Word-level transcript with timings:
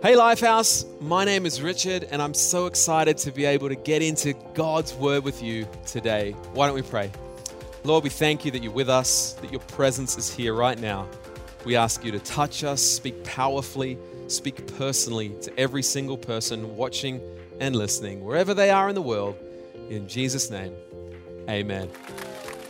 Hey, 0.00 0.14
Lifehouse, 0.14 0.86
my 1.00 1.24
name 1.24 1.44
is 1.44 1.60
Richard, 1.60 2.06
and 2.12 2.22
I'm 2.22 2.32
so 2.32 2.66
excited 2.66 3.18
to 3.18 3.32
be 3.32 3.44
able 3.44 3.68
to 3.68 3.74
get 3.74 4.00
into 4.00 4.32
God's 4.54 4.94
Word 4.94 5.24
with 5.24 5.42
you 5.42 5.66
today. 5.86 6.36
Why 6.52 6.68
don't 6.68 6.76
we 6.76 6.82
pray? 6.82 7.10
Lord, 7.82 8.04
we 8.04 8.10
thank 8.10 8.44
you 8.44 8.52
that 8.52 8.62
you're 8.62 8.70
with 8.70 8.88
us, 8.88 9.32
that 9.40 9.50
your 9.50 9.58
presence 9.62 10.16
is 10.16 10.32
here 10.32 10.54
right 10.54 10.78
now. 10.78 11.08
We 11.64 11.74
ask 11.74 12.04
you 12.04 12.12
to 12.12 12.20
touch 12.20 12.62
us, 12.62 12.80
speak 12.80 13.24
powerfully, 13.24 13.98
speak 14.28 14.72
personally 14.78 15.30
to 15.42 15.58
every 15.58 15.82
single 15.82 16.16
person 16.16 16.76
watching 16.76 17.20
and 17.58 17.74
listening, 17.74 18.24
wherever 18.24 18.54
they 18.54 18.70
are 18.70 18.88
in 18.88 18.94
the 18.94 19.02
world. 19.02 19.36
In 19.90 20.06
Jesus' 20.06 20.48
name, 20.48 20.76
amen. 21.50 21.90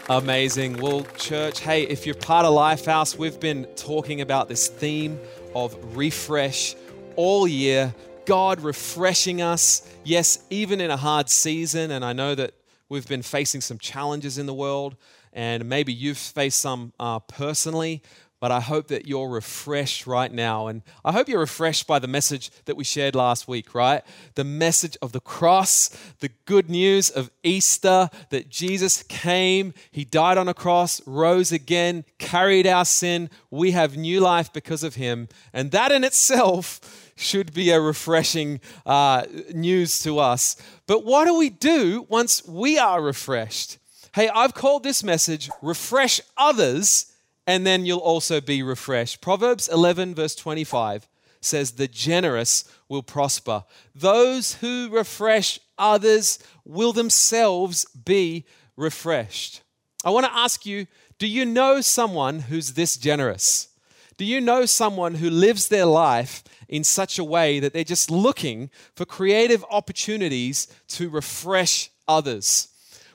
Amazing. 0.08 0.78
Well, 0.78 1.04
church, 1.18 1.60
hey, 1.60 1.82
if 1.82 2.06
you're 2.06 2.14
part 2.14 2.46
of 2.46 2.54
Lifehouse, 2.54 3.18
we've 3.18 3.38
been 3.38 3.66
talking 3.76 4.22
about 4.22 4.48
this 4.48 4.68
theme 4.68 5.20
of 5.54 5.76
refresh 5.94 6.74
all 7.18 7.48
year, 7.48 7.92
God 8.26 8.60
refreshing 8.60 9.42
us. 9.42 9.82
Yes, 10.04 10.38
even 10.50 10.80
in 10.80 10.92
a 10.92 10.96
hard 10.96 11.28
season. 11.28 11.90
And 11.90 12.04
I 12.04 12.12
know 12.12 12.36
that 12.36 12.54
we've 12.88 13.08
been 13.08 13.22
facing 13.22 13.60
some 13.60 13.76
challenges 13.76 14.38
in 14.38 14.46
the 14.46 14.54
world, 14.54 14.94
and 15.32 15.68
maybe 15.68 15.92
you've 15.92 16.16
faced 16.16 16.60
some 16.60 16.92
uh, 17.00 17.18
personally. 17.18 18.02
But 18.40 18.52
I 18.52 18.60
hope 18.60 18.86
that 18.88 19.08
you're 19.08 19.28
refreshed 19.28 20.06
right 20.06 20.32
now. 20.32 20.68
And 20.68 20.82
I 21.04 21.10
hope 21.10 21.28
you're 21.28 21.40
refreshed 21.40 21.88
by 21.88 21.98
the 21.98 22.06
message 22.06 22.50
that 22.66 22.76
we 22.76 22.84
shared 22.84 23.16
last 23.16 23.48
week, 23.48 23.74
right? 23.74 24.04
The 24.36 24.44
message 24.44 24.96
of 25.02 25.10
the 25.10 25.18
cross, 25.18 25.88
the 26.20 26.30
good 26.44 26.70
news 26.70 27.10
of 27.10 27.32
Easter 27.42 28.08
that 28.30 28.48
Jesus 28.48 29.02
came, 29.02 29.74
He 29.90 30.04
died 30.04 30.38
on 30.38 30.46
a 30.46 30.54
cross, 30.54 31.04
rose 31.04 31.50
again, 31.50 32.04
carried 32.18 32.68
our 32.68 32.84
sin. 32.84 33.28
We 33.50 33.72
have 33.72 33.96
new 33.96 34.20
life 34.20 34.52
because 34.52 34.84
of 34.84 34.94
Him. 34.94 35.28
And 35.52 35.72
that 35.72 35.90
in 35.90 36.04
itself 36.04 37.07
should 37.18 37.52
be 37.52 37.70
a 37.70 37.80
refreshing 37.80 38.60
uh, 38.86 39.24
news 39.52 39.98
to 40.00 40.18
us. 40.18 40.56
But 40.86 41.04
what 41.04 41.24
do 41.24 41.36
we 41.36 41.50
do 41.50 42.06
once 42.08 42.46
we 42.46 42.78
are 42.78 43.02
refreshed? 43.02 43.78
Hey, 44.14 44.28
I've 44.28 44.54
called 44.54 44.82
this 44.82 45.04
message 45.04 45.50
Refresh 45.60 46.20
Others, 46.36 47.12
and 47.46 47.66
then 47.66 47.84
you'll 47.84 47.98
also 47.98 48.40
be 48.40 48.62
refreshed. 48.62 49.20
Proverbs 49.20 49.68
11, 49.68 50.14
verse 50.14 50.34
25 50.34 51.08
says, 51.40 51.72
The 51.72 51.88
generous 51.88 52.64
will 52.88 53.02
prosper. 53.02 53.64
Those 53.94 54.54
who 54.54 54.88
refresh 54.90 55.60
others 55.78 56.38
will 56.64 56.92
themselves 56.92 57.84
be 57.84 58.44
refreshed. 58.76 59.62
I 60.04 60.10
want 60.10 60.26
to 60.26 60.34
ask 60.34 60.64
you 60.64 60.86
do 61.18 61.26
you 61.26 61.44
know 61.44 61.80
someone 61.80 62.40
who's 62.40 62.74
this 62.74 62.96
generous? 62.96 63.68
Do 64.16 64.24
you 64.24 64.40
know 64.40 64.66
someone 64.66 65.16
who 65.16 65.30
lives 65.30 65.68
their 65.68 65.86
life 65.86 66.44
in 66.68 66.84
such 66.84 67.18
a 67.18 67.24
way 67.24 67.60
that 67.60 67.72
they're 67.72 67.84
just 67.84 68.10
looking 68.10 68.70
for 68.94 69.04
creative 69.04 69.64
opportunities 69.70 70.68
to 70.88 71.08
refresh 71.08 71.90
others. 72.06 72.68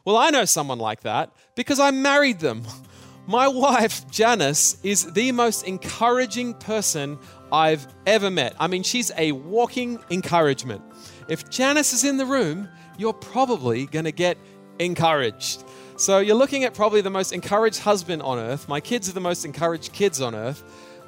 Well, 0.06 0.18
I 0.18 0.30
know 0.32 0.46
someone 0.46 0.80
like 0.80 1.02
that 1.02 1.32
because 1.56 1.80
I 1.80 1.92
married 1.92 2.40
them. 2.40 2.64
My 3.26 3.48
wife, 3.48 4.10
Janice, 4.12 4.78
is 4.84 5.14
the 5.14 5.32
most 5.32 5.66
encouraging 5.66 6.56
person 6.56 7.18
I've 7.54 7.88
ever 8.06 8.30
met. 8.30 8.54
I 8.60 8.68
mean, 8.68 8.84
she's 8.84 9.12
a 9.18 9.32
walking 9.32 10.00
encouragement. 10.10 10.82
If 11.30 11.50
Janice 11.50 11.94
is 11.94 12.04
in 12.04 12.18
the 12.18 12.26
room, 12.26 12.68
you're 12.98 13.14
probably 13.14 13.86
going 13.86 14.06
to 14.06 14.12
get 14.12 14.38
encouraged. 14.80 15.64
So 15.96 16.20
you're 16.20 16.36
looking 16.36 16.64
at 16.66 16.74
probably 16.74 17.02
the 17.02 17.10
most 17.10 17.32
encouraged 17.32 17.80
husband 17.80 18.22
on 18.24 18.40
earth. 18.40 18.68
My 18.68 18.82
kids 18.82 19.08
are 19.08 19.14
the 19.14 19.22
most 19.22 19.46
encouraged 19.46 19.94
kids 19.94 20.20
on 20.20 20.36
earth. 20.36 20.64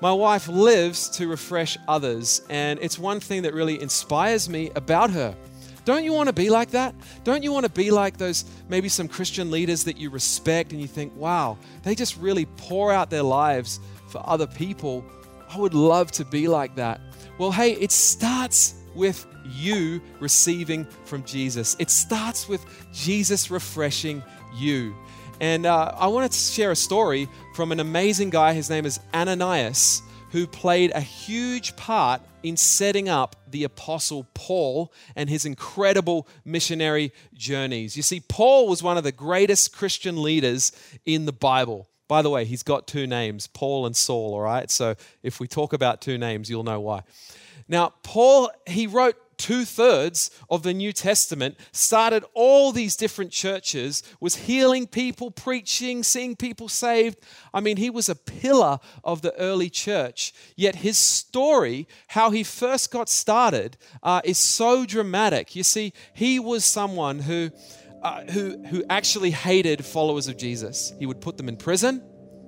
My 0.06 0.14
wife 0.14 0.48
lives 0.48 1.10
to 1.18 1.28
refresh 1.28 1.80
others, 1.88 2.44
and 2.48 2.78
it's 2.80 3.00
one 3.00 3.20
thing 3.20 3.42
that 3.42 3.56
really 3.56 3.82
inspires 3.82 4.48
me 4.48 4.70
about 4.76 5.10
her. 5.10 5.36
Don't 5.84 6.04
you 6.04 6.14
want 6.14 6.30
to 6.30 6.34
be 6.34 6.52
like 6.52 6.70
that? 6.72 6.94
Don't 7.24 7.42
you 7.42 7.52
want 7.52 7.66
to 7.66 7.72
be 7.72 7.90
like 7.90 8.16
those 8.18 8.46
maybe 8.70 8.88
some 8.88 9.08
Christian 9.08 9.50
leaders 9.50 9.84
that 9.86 9.98
you 9.98 10.12
respect 10.12 10.74
and 10.74 10.80
you 10.80 10.88
think, 10.88 11.16
wow, 11.16 11.58
they 11.82 11.96
just 11.96 12.18
really 12.18 12.46
pour 12.46 12.94
out 12.94 13.10
their 13.10 13.24
lives 13.24 13.80
for 14.10 14.22
other 14.30 14.46
people? 14.46 15.04
I 15.50 15.58
would 15.58 15.74
love 15.74 16.12
to 16.12 16.24
be 16.24 16.48
like 16.48 16.76
that. 16.76 17.02
Well, 17.40 17.52
hey, 17.52 17.72
it 17.72 17.92
starts 17.92 18.76
with 18.94 19.26
you 19.44 20.04
receiving 20.20 20.86
from 21.06 21.24
Jesus. 21.24 21.76
It 21.80 21.90
starts 21.90 22.48
with 22.48 22.64
Jesus 22.94 23.50
refreshing 23.50 24.22
you. 24.56 24.94
And 25.42 25.66
uh, 25.66 25.94
I 25.98 26.08
wanted 26.08 26.32
to 26.32 26.38
share 26.38 26.70
a 26.70 26.76
story 26.76 27.28
from 27.56 27.72
an 27.72 27.80
amazing 27.80 28.30
guy. 28.30 28.52
His 28.52 28.70
name 28.70 28.86
is 28.86 29.00
Ananias, 29.14 30.02
who 30.32 30.46
played 30.46 30.92
a 30.94 31.00
huge 31.00 31.74
part 31.78 32.22
in 32.44 32.58
setting 32.58 33.08
up 33.08 33.38
the 33.50 33.64
Apostle 33.64 34.28
Paul 34.34 34.92
and 35.16 35.30
his 35.30 35.46
incredible 35.46 36.28
missionary 36.44 37.14
journeys. 37.34 37.96
You 37.96 38.04
see, 38.04 38.20
Paul 38.20 38.68
was 38.68 38.84
one 38.84 38.98
of 38.98 39.06
the 39.06 39.14
greatest 39.14 39.74
Christian 39.74 40.22
leaders 40.22 40.74
in 41.06 41.26
the 41.26 41.32
Bible. 41.32 41.88
By 42.10 42.22
the 42.22 42.30
way, 42.30 42.44
he's 42.44 42.62
got 42.62 42.88
two 42.88 43.08
names, 43.08 43.48
Paul 43.48 43.86
and 43.86 43.96
Saul, 43.96 44.34
all 44.34 44.42
right? 44.42 44.70
So 44.70 44.96
if 45.24 45.40
we 45.40 45.48
talk 45.48 45.72
about 45.72 46.02
two 46.02 46.18
names, 46.18 46.50
you'll 46.50 46.64
know 46.64 46.82
why. 46.82 47.04
Now, 47.70 47.94
Paul, 48.04 48.52
he 48.68 48.86
wrote 48.86 49.16
two 49.38 49.66
thirds 49.66 50.32
of 50.50 50.64
the 50.64 50.74
New 50.74 50.92
Testament, 50.92 51.58
started 51.72 52.24
all 52.34 52.72
these 52.72 52.96
different 52.96 53.32
churches, 53.32 54.04
was 54.20 54.36
healing 54.36 54.88
people, 54.88 55.32
preaching, 55.32 56.04
seeing 56.04 56.36
people 56.36 56.70
saved. 56.70 57.20
I 57.54 57.60
mean, 57.60 57.78
he 57.78 57.90
was 57.90 58.10
a 58.10 58.16
pillar 58.16 58.80
of 59.04 59.22
the 59.22 59.34
early 59.36 59.70
church. 59.70 60.34
Yet 60.56 60.76
his 60.76 60.98
story, 60.98 61.88
how 62.08 62.32
he 62.32 62.44
first 62.44 62.92
got 62.92 63.10
started, 63.10 63.78
uh, 64.04 64.22
is 64.24 64.38
so 64.38 64.86
dramatic. 64.86 65.56
You 65.56 65.64
see, 65.64 65.94
he 66.14 66.40
was 66.40 66.66
someone 66.66 67.20
who, 67.20 67.52
uh, 68.02 68.24
who, 68.26 68.64
who 68.66 68.84
actually 68.90 69.32
hated 69.32 69.84
followers 69.86 70.28
of 70.28 70.38
Jesus. 70.38 70.94
He 71.00 71.06
would 71.06 71.22
put 71.22 71.38
them 71.38 71.50
in 71.50 71.58
prison. 71.58 72.04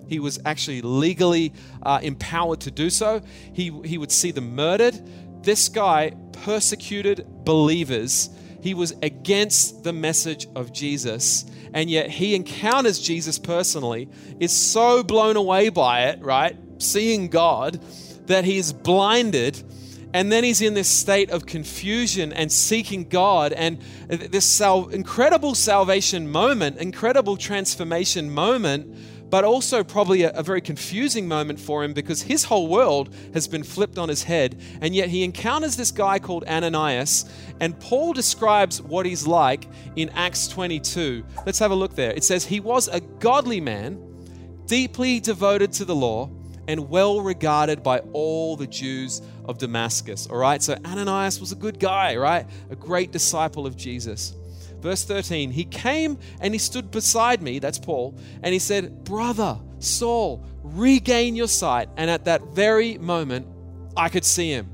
He 0.07 0.19
was 0.19 0.39
actually 0.45 0.81
legally 0.81 1.53
uh, 1.83 1.99
empowered 2.01 2.61
to 2.61 2.71
do 2.71 2.89
so. 2.89 3.21
He, 3.53 3.71
he 3.83 3.97
would 3.97 4.11
see 4.11 4.31
them 4.31 4.55
murdered 4.55 4.95
this 5.43 5.69
guy 5.69 6.11
persecuted 6.43 7.25
believers. 7.43 8.29
He 8.61 8.73
was 8.73 8.93
against 9.01 9.83
the 9.83 9.93
message 9.93 10.47
of 10.55 10.73
Jesus, 10.73 11.45
and 11.73 11.89
yet 11.89 12.09
he 12.09 12.35
encounters 12.35 12.99
Jesus 12.99 13.39
personally, 13.39 14.09
is 14.39 14.51
so 14.51 15.03
blown 15.03 15.35
away 15.35 15.69
by 15.69 16.05
it, 16.05 16.21
right? 16.21 16.57
Seeing 16.79 17.29
God, 17.29 17.79
that 18.27 18.45
he's 18.45 18.73
blinded 18.73 19.63
and 20.13 20.31
then 20.31 20.43
he's 20.43 20.61
in 20.61 20.73
this 20.73 20.87
state 20.87 21.29
of 21.31 21.45
confusion 21.45 22.31
and 22.31 22.51
seeking 22.51 23.07
God 23.09 23.53
and 23.53 23.79
this 24.07 24.45
sal- 24.45 24.87
incredible 24.87 25.53
salvation 25.53 26.29
moment, 26.29 26.77
incredible 26.77 27.37
transformation 27.37 28.31
moment 28.31 28.95
but 29.29 29.43
also 29.43 29.83
probably 29.83 30.23
a, 30.23 30.31
a, 30.31 30.43
very 30.43 30.61
confusing 30.61 31.27
moment 31.27 31.59
for 31.59 31.83
him 31.83 31.93
because 31.93 32.21
his 32.21 32.45
whole 32.45 32.67
world 32.67 33.13
has 33.33 33.47
been 33.47 33.63
flipped 33.63 33.97
on 33.97 34.07
his 34.07 34.23
head. 34.23 34.61
And 34.81 34.95
yet 34.95 35.09
he 35.09 35.23
encounters 35.23 35.75
this 35.75 35.91
guy 35.91 36.19
called 36.19 36.45
Ananias, 36.45 37.29
and 37.59 37.77
Paul 37.79 38.13
describes 38.13 38.81
what 38.81 39.05
he's 39.05 39.27
like 39.27 39.67
in 39.95 40.09
Acts 40.09 40.47
22. 40.47 41.25
Let's 41.45 41.59
have 41.59 41.71
a 41.71 41.75
look 41.75 41.95
there. 41.95 42.11
It 42.11 42.23
says, 42.23 42.45
He 42.45 42.59
was 42.59 42.87
a 42.87 43.01
godly 43.01 43.59
man, 43.59 44.01
deeply 44.65 45.19
devoted 45.19 45.73
to 45.73 45.85
the 45.85 45.95
law, 45.95 46.29
and 46.67 46.89
well 46.89 47.21
regarded 47.21 47.81
by 47.81 47.99
all 48.11 48.55
the 48.55 48.67
Jews 48.67 49.21
of 49.45 49.57
Damascus. 49.57 50.27
All 50.27 50.37
right, 50.37 50.61
so 50.61 50.75
Ananias 50.85 51.39
was 51.39 51.51
a 51.51 51.55
good 51.55 51.79
guy, 51.79 52.15
right? 52.15 52.45
A 52.69 52.75
great 52.75 53.11
disciple 53.11 53.65
of 53.65 53.75
Jesus. 53.77 54.35
Verse 54.81 55.03
13, 55.03 55.51
he 55.51 55.65
came 55.65 56.17
and 56.39 56.53
he 56.53 56.59
stood 56.59 56.91
beside 56.91 57.41
me, 57.41 57.59
that's 57.59 57.79
Paul, 57.79 58.17
and 58.43 58.53
he 58.53 58.59
said, 58.59 59.03
Brother 59.03 59.59
Saul, 59.79 60.45
regain 60.63 61.35
your 61.35 61.47
sight. 61.47 61.89
And 61.97 62.09
at 62.09 62.25
that 62.25 62.41
very 62.53 62.97
moment, 62.97 63.47
I 63.95 64.09
could 64.09 64.25
see 64.25 64.51
him. 64.51 64.69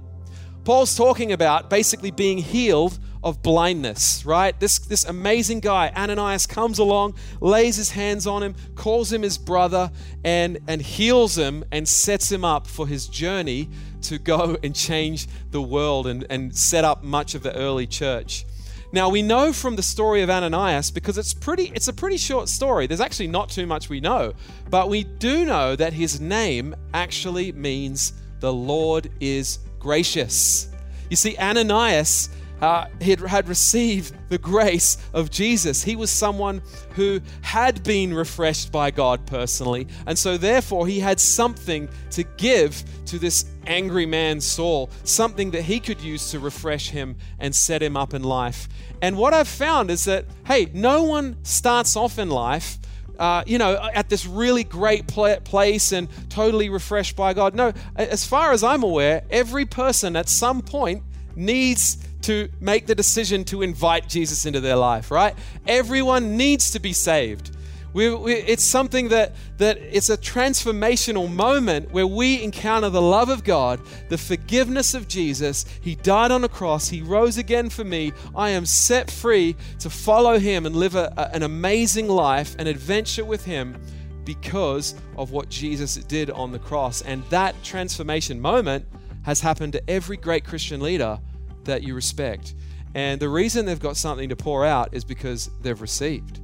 Paul's 0.64 0.96
talking 0.96 1.32
about 1.32 1.70
basically 1.70 2.12
being 2.12 2.38
healed 2.38 2.98
of 3.24 3.42
blindness, 3.42 4.26
right? 4.26 4.58
This, 4.60 4.80
this 4.80 5.06
amazing 5.06 5.62
guy, 5.62 5.92
Ananias, 5.96 6.46
comes 6.46 6.80
along, 6.80 7.16
lays 7.40 7.78
his 7.78 7.92
hands 7.92 8.28
on 8.28 8.44
him, 8.44 8.56
calls 8.76 9.12
him 9.12 9.22
his 9.22 9.38
brother, 9.38 9.92
and, 10.24 10.60
and 10.68 10.82
heals 10.82 11.38
him 11.38 11.64
and 11.72 11.88
sets 11.88 12.32
him 12.32 12.44
up 12.44 12.68
for 12.68 12.86
his 12.86 13.08
journey 13.08 13.70
to 14.04 14.18
go 14.18 14.58
and 14.64 14.76
change 14.76 15.28
the 15.52 15.62
world 15.62 16.08
and, 16.08 16.26
and 16.30 16.56
set 16.56 16.84
up 16.84 17.04
much 17.04 17.34
of 17.36 17.44
the 17.44 17.56
early 17.56 17.88
church. 17.88 18.46
Now 18.94 19.10
we 19.10 19.24
know 19.24 19.52
from 19.52 19.76
the 19.76 19.82
story 19.82 20.22
of 20.22 20.30
Ananias 20.30 20.92
because 20.92 21.18
it's 21.18 21.34
pretty 21.34 21.72
it's 21.74 21.88
a 21.88 21.94
pretty 21.94 22.18
short 22.18 22.48
story. 22.48 22.86
There's 22.86 23.02
actually 23.02 23.28
not 23.28 23.50
too 23.50 23.66
much 23.66 23.90
we 23.90 24.00
know, 24.00 24.34
but 24.70 24.88
we 24.88 25.04
do 25.04 25.46
know 25.46 25.76
that 25.76 25.94
his 25.94 26.22
name 26.22 26.76
actually 26.94 27.52
means 27.54 28.14
the 28.40 28.54
Lord 28.54 29.10
is 29.20 29.58
gracious. 29.80 30.70
You 31.10 31.16
see 31.16 31.36
Ananias 31.38 32.30
uh, 32.64 32.88
he 33.02 33.10
had 33.12 33.50
received 33.50 34.16
the 34.30 34.38
grace 34.38 34.98
of 35.14 35.30
Jesus. 35.30 35.84
He 35.84 35.98
was 35.98 36.10
someone 36.10 36.62
who 36.96 37.20
had 37.42 37.84
been 37.84 38.14
refreshed 38.14 38.72
by 38.72 38.90
God 38.90 39.26
personally, 39.26 39.86
and 40.08 40.18
so 40.18 40.38
therefore 40.38 40.88
he 40.88 41.02
had 41.02 41.20
something 41.20 41.90
to 42.12 42.24
give 42.38 42.82
to 43.08 43.20
this 43.20 43.46
angry 43.68 44.06
man 44.06 44.40
Saul, 44.40 44.90
something 45.04 45.52
that 45.52 45.64
he 45.64 45.82
could 45.82 46.00
use 46.00 46.32
to 46.32 46.40
refresh 46.40 46.90
him 46.90 47.18
and 47.38 47.54
set 47.54 47.84
him 47.84 47.98
up 47.98 48.14
in 48.14 48.24
life. 48.24 48.70
And 49.02 49.18
what 49.18 49.34
I've 49.34 49.50
found 49.50 49.92
is 49.92 50.06
that, 50.06 50.24
hey, 50.46 50.72
no 50.74 51.04
one 51.04 51.36
starts 51.44 51.98
off 51.98 52.18
in 52.18 52.30
life 52.30 52.80
uh, 53.20 53.44
you 53.46 53.60
know, 53.60 53.78
at 53.94 54.10
this 54.10 54.26
really 54.26 54.64
great 54.64 55.06
place 55.06 55.92
and 55.92 56.08
totally 56.30 56.70
refreshed 56.70 57.16
by 57.16 57.32
God. 57.32 57.54
No, 57.54 57.72
as 57.96 58.26
far 58.26 58.54
as 58.54 58.64
I'm 58.64 58.82
aware, 58.82 59.24
every 59.30 59.66
person 59.66 60.16
at 60.16 60.28
some 60.28 60.64
point 60.64 61.04
needs 61.36 62.00
to 62.24 62.50
make 62.60 62.88
the 62.88 62.96
decision 62.96 63.44
to 63.46 63.62
invite 63.62 64.10
Jesus 64.10 64.46
into 64.46 64.60
their 64.60 64.76
life, 64.76 65.12
right? 65.12 65.36
Everyone 65.68 66.38
needs 66.38 66.72
to 66.72 66.80
be 66.80 66.94
saved. 66.94 67.56
We, 67.94 68.14
we, 68.16 68.34
it's 68.34 68.64
something 68.64 69.10
that, 69.10 69.34
that 69.58 69.78
it's 69.78 70.10
a 70.10 70.18
transformational 70.18 71.32
moment 71.32 71.92
where 71.92 72.08
we 72.08 72.42
encounter 72.42 72.90
the 72.90 73.02
love 73.02 73.30
of 73.30 73.44
God, 73.44 73.80
the 74.10 74.18
forgiveness 74.18 74.96
of 74.96 75.08
Jesus. 75.08 75.66
He 75.82 75.96
died 75.96 76.32
on 76.32 76.44
a 76.44 76.50
cross, 76.50 76.90
He 76.90 77.02
rose 77.02 77.38
again 77.38 77.70
for 77.70 77.84
me. 77.84 78.12
I 78.36 78.50
am 78.50 78.66
set 78.66 79.12
free 79.12 79.56
to 79.80 79.90
follow 79.92 80.40
Him 80.40 80.66
and 80.66 80.76
live 80.76 80.96
a, 80.96 81.14
a, 81.18 81.36
an 81.36 81.44
amazing 81.44 82.08
life, 82.08 82.56
an 82.58 82.66
adventure 82.66 83.26
with 83.26 83.46
Him 83.46 83.80
because 84.26 84.96
of 85.16 85.32
what 85.32 85.50
Jesus 85.50 85.96
did 85.96 86.32
on 86.32 86.52
the 86.52 86.60
cross. 86.60 87.04
And 87.04 87.24
that 87.26 87.62
transformation 87.64 88.42
moment 88.42 88.86
has 89.24 89.40
happened 89.40 89.74
to 89.74 89.90
every 89.90 90.18
great 90.18 90.46
Christian 90.46 90.82
leader 90.82 91.20
that 91.66 91.84
you 91.84 91.96
respect. 91.96 92.56
And 92.96 93.20
the 93.20 93.30
reason 93.30 93.66
they've 93.66 93.80
got 93.80 93.98
something 93.98 94.30
to 94.30 94.36
pour 94.36 94.66
out 94.66 94.90
is 94.94 95.04
because 95.04 95.50
they've 95.62 95.80
received. 95.82 96.40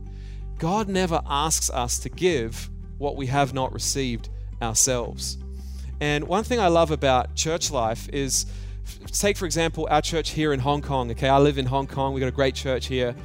God 0.58 0.90
never 0.90 1.22
asks 1.26 1.70
us 1.70 2.00
to 2.00 2.10
give 2.10 2.70
what 2.98 3.16
we 3.16 3.28
have 3.28 3.54
not 3.54 3.72
received 3.72 4.30
ourselves. 4.62 5.38
And 6.02 6.28
one 6.28 6.44
thing 6.44 6.60
I 6.60 6.68
love 6.68 6.92
about 6.92 7.36
church 7.36 7.72
life 7.72 8.10
is 8.10 8.46
take, 9.12 9.38
for 9.38 9.46
example, 9.46 9.88
our 9.90 10.02
church 10.02 10.32
here 10.32 10.54
in 10.54 10.60
Hong 10.60 10.82
Kong. 10.82 11.12
Okay, 11.12 11.30
I 11.30 11.38
live 11.38 11.58
in 11.58 11.66
Hong 11.66 11.88
Kong, 11.88 12.14
we've 12.14 12.22
got 12.22 12.28
a 12.28 12.32
great 12.32 12.56
church 12.56 12.88
here. 12.88 13.16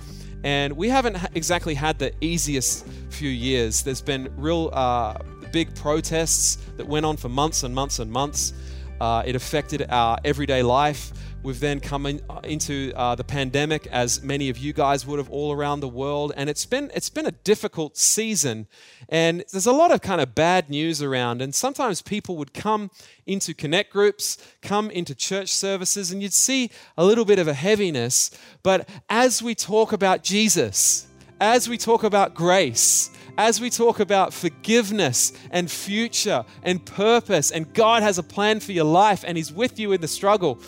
And 0.44 0.75
we 0.75 0.91
haven't 0.91 1.17
exactly 1.35 1.75
had 1.75 1.99
the 1.99 2.12
easiest 2.20 2.87
few 3.08 3.31
years. 3.31 3.82
There's 3.82 4.02
been 4.02 4.31
real 4.37 4.70
uh, 4.73 5.19
big 5.52 5.75
protests 5.75 6.56
that 6.76 6.87
went 6.87 7.06
on 7.06 7.17
for 7.17 7.29
months 7.29 7.62
and 7.62 7.75
months 7.75 7.99
and 7.99 8.11
months. 8.11 8.52
Uh, 9.00 9.23
it 9.25 9.35
affected 9.35 9.87
our 9.88 10.19
everyday 10.25 10.62
life. 10.62 11.12
We've 11.44 11.61
then 11.61 11.81
come 11.81 12.06
in, 12.06 12.23
uh, 12.31 12.41
into 12.43 12.91
uh, 12.96 13.17
the 13.17 13.23
pandemic, 13.23 13.87
as 13.88 14.23
many 14.23 14.49
of 14.49 14.56
you 14.56 14.73
guys 14.73 15.06
would 15.06 15.19
have 15.19 15.29
all 15.29 15.52
around 15.52 15.81
the 15.81 15.88
world, 15.88 16.32
and 16.38 16.49
it's 16.49 16.64
been 16.64 16.91
it's 16.94 17.11
been 17.11 17.26
a 17.26 17.32
difficult 17.32 17.99
season. 17.99 18.67
And 19.11 19.44
there's 19.52 19.67
a 19.67 19.73
lot 19.73 19.93
of 19.93 20.00
kind 20.00 20.23
of 20.23 20.35
bad 20.35 20.70
news 20.70 21.02
around, 21.02 21.43
and 21.43 21.55
sometimes 21.55 22.00
people 22.00 22.38
would 22.38 22.55
come 22.55 22.91
into 23.26 23.52
connect 23.52 23.93
groups, 23.93 24.38
come 24.62 24.91
into 24.91 25.14
church 25.14 25.50
services, 25.50 26.11
and 26.11 26.23
you'd 26.23 26.32
see 26.32 26.70
a 26.96 27.05
little 27.05 27.26
bit 27.26 27.38
of 27.38 27.46
a 27.46 27.52
heaviness. 27.52 28.31
But 28.62 28.88
as 29.11 29.43
we 29.43 29.55
talk 29.55 29.93
about 29.93 30.23
Jesus, 30.23 31.06
as 31.43 31.69
we 31.69 31.76
talk 31.76 32.05
about 32.05 32.32
grace, 32.35 33.11
as 33.37 33.61
we 33.61 33.69
talk 33.69 34.00
about 34.00 34.32
forgiveness 34.32 35.35
and 35.50 35.70
future 35.70 36.46
and 36.62 36.82
purpose, 36.87 37.50
and 37.50 37.70
God 37.75 38.02
has 38.02 38.17
a 38.17 38.23
plan 38.23 38.61
for 38.61 38.73
your 38.73 38.87
life 38.87 39.25
and 39.26 39.37
He's 39.37 39.52
with 39.52 39.79
you 39.79 39.93
in 39.93 40.00
the 40.00 40.08
struggle, 40.08 40.58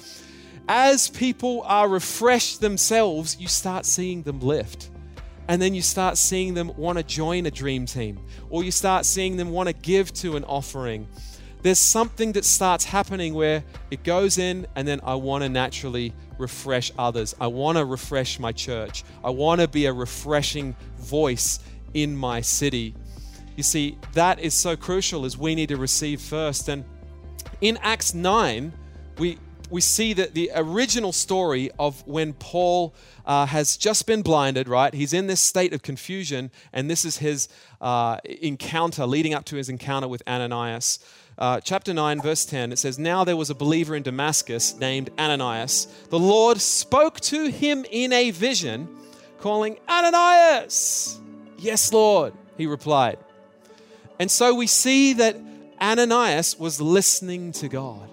as 0.69 1.09
people 1.09 1.63
are 1.65 1.89
refreshed 1.89 2.61
themselves, 2.61 3.39
you 3.39 3.49
start 3.49 3.87
seeing 3.87 4.23
them 4.23 4.41
lift. 4.41 4.91
And 5.49 5.63
then 5.63 5.75
you 5.75 5.83
start 5.83 6.19
seeing 6.19 6.55
them 6.55 6.73
want 6.77 6.99
to 6.99 7.05
join 7.05 7.47
a 7.47 7.51
dream 7.53 7.87
team, 7.87 8.19
or 8.51 8.65
you 8.65 8.73
start 8.73 9.05
seeing 9.05 9.37
them 9.37 9.51
want 9.51 9.69
to 9.69 9.73
give 9.73 10.13
to 10.15 10.37
an 10.37 10.43
offering. 10.45 11.07
There's 11.63 11.79
something 11.79 12.33
that 12.33 12.45
starts 12.45 12.85
happening 12.85 13.33
where 13.33 13.63
it 13.91 14.03
goes 14.03 14.39
in, 14.39 14.67
and 14.75 14.87
then 14.87 15.01
I 15.05 15.15
want 15.15 15.45
to 15.45 15.49
naturally 15.49 16.13
refresh 16.39 16.91
others. 16.99 17.35
I 17.41 17.47
want 17.47 17.79
to 17.79 17.85
refresh 17.85 18.41
my 18.41 18.53
church. 18.53 19.05
I 19.25 19.31
want 19.31 19.61
to 19.61 19.69
be 19.69 19.87
a 19.87 19.93
refreshing 19.93 20.75
voice 20.99 21.61
in 21.95 22.17
my 22.17 22.41
city. 22.41 22.95
You 23.57 23.63
see, 23.63 23.99
that 24.13 24.41
is 24.41 24.53
so 24.53 24.77
crucial 24.77 25.25
as 25.25 25.39
we 25.39 25.55
need 25.55 25.69
to 25.69 25.77
receive 25.77 26.21
first. 26.21 26.69
And 26.69 26.85
in 27.61 27.79
Acts 27.79 28.15
9, 28.15 28.73
we 29.19 29.39
we 29.71 29.81
see 29.81 30.13
that 30.13 30.35
the 30.35 30.51
original 30.55 31.13
story 31.13 31.71
of 31.79 32.07
when 32.07 32.33
Paul 32.33 32.95
uh, 33.25 33.47
has 33.47 33.77
just 33.77 34.07
been 34.07 34.23
blinded, 34.23 34.69
right? 34.69 34.95
He's 34.95 35.13
in 35.13 35.27
this 35.27 35.41
state 35.41 35.73
of 35.73 35.83
confusion, 35.83 36.51
and 36.73 36.91
this 36.91 37.05
is 37.05 37.19
his 37.19 37.49
uh, 37.81 38.19
encounter, 38.25 39.07
leading 39.07 39.35
up 39.35 39.45
to 39.47 39.57
his 39.57 39.69
encounter 39.69 40.09
with 40.09 40.23
Ananias. 40.27 40.99
Uh, 41.39 41.61
chapter 41.61 41.93
9, 41.93 42.23
verse 42.23 42.47
10, 42.47 42.73
it 42.73 42.79
says, 42.79 42.99
Now 42.99 43.25
there 43.25 43.37
was 43.37 43.51
a 43.51 43.55
believer 43.55 43.95
in 43.95 44.03
Damascus 44.03 44.77
named 44.77 45.11
Ananias. 45.19 45.87
The 46.09 46.19
Lord 46.19 46.61
spoke 46.61 47.21
to 47.21 47.51
him 47.51 47.85
in 47.91 48.13
a 48.13 48.31
vision, 48.31 48.89
calling, 49.41 49.79
Ananias! 49.89 51.21
Yes, 51.59 51.93
Lord, 51.93 52.33
he 52.57 52.67
replied. 52.67 53.19
And 54.19 54.31
so 54.31 54.55
we 54.55 54.67
see 54.67 55.13
that 55.15 55.37
Ananias 55.81 56.59
was 56.59 56.81
listening 56.81 57.53
to 57.53 57.69
God. 57.69 58.09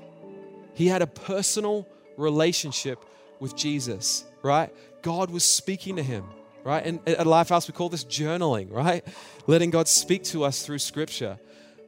He 0.73 0.87
had 0.87 1.01
a 1.01 1.07
personal 1.07 1.87
relationship 2.17 3.03
with 3.39 3.55
Jesus, 3.55 4.25
right? 4.41 4.73
God 5.01 5.29
was 5.29 5.43
speaking 5.43 5.97
to 5.97 6.03
him, 6.03 6.25
right? 6.63 6.85
And 6.85 6.99
at 7.07 7.27
Lifehouse, 7.27 7.67
we 7.67 7.73
call 7.73 7.89
this 7.89 8.03
journaling, 8.03 8.71
right? 8.71 9.05
Letting 9.47 9.69
God 9.69 9.87
speak 9.87 10.23
to 10.25 10.43
us 10.43 10.65
through 10.65 10.79
scripture. 10.79 11.37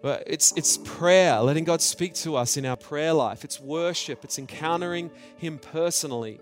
But 0.02 0.24
it's, 0.28 0.54
it's 0.56 0.78
prayer, 0.78 1.40
letting 1.40 1.64
God 1.64 1.82
speak 1.82 2.14
to 2.16 2.36
us 2.36 2.58
in 2.58 2.66
our 2.66 2.76
prayer 2.76 3.14
life. 3.14 3.44
It's 3.44 3.60
worship, 3.60 4.24
it's 4.24 4.38
encountering 4.38 5.10
Him 5.38 5.58
personally. 5.58 6.40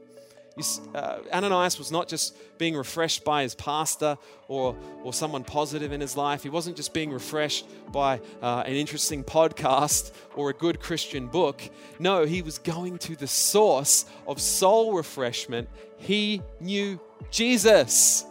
Uh, 0.94 1.20
Ananias 1.32 1.80
was 1.80 1.92
not 1.92 2.08
just 2.08 2.38
being 2.60 2.76
refreshed 2.76 3.24
by 3.24 3.42
his 3.42 3.56
pastor 3.56 4.18
or, 4.48 4.76
or 5.04 5.12
someone 5.12 5.44
positive 5.44 5.92
in 5.92 6.00
his 6.00 6.16
life. 6.16 6.44
He 6.44 6.50
wasn't 6.50 6.78
just 6.78 6.94
being 6.94 7.12
refreshed 7.12 7.66
by 7.92 8.22
uh, 8.42 8.64
an 8.66 8.74
interesting 8.74 9.24
podcast 9.24 10.12
or 10.36 10.52
a 10.52 10.54
good 10.54 10.80
Christian 10.80 11.28
book. 11.28 11.62
No, 11.98 12.26
he 12.26 12.42
was 12.42 12.60
going 12.60 13.00
to 13.00 13.16
the 13.16 13.28
source 13.28 14.06
of 14.28 14.40
soul 14.40 14.94
refreshment. 14.94 15.70
He 15.98 16.42
knew 16.60 17.00
Jesus, 17.32 18.26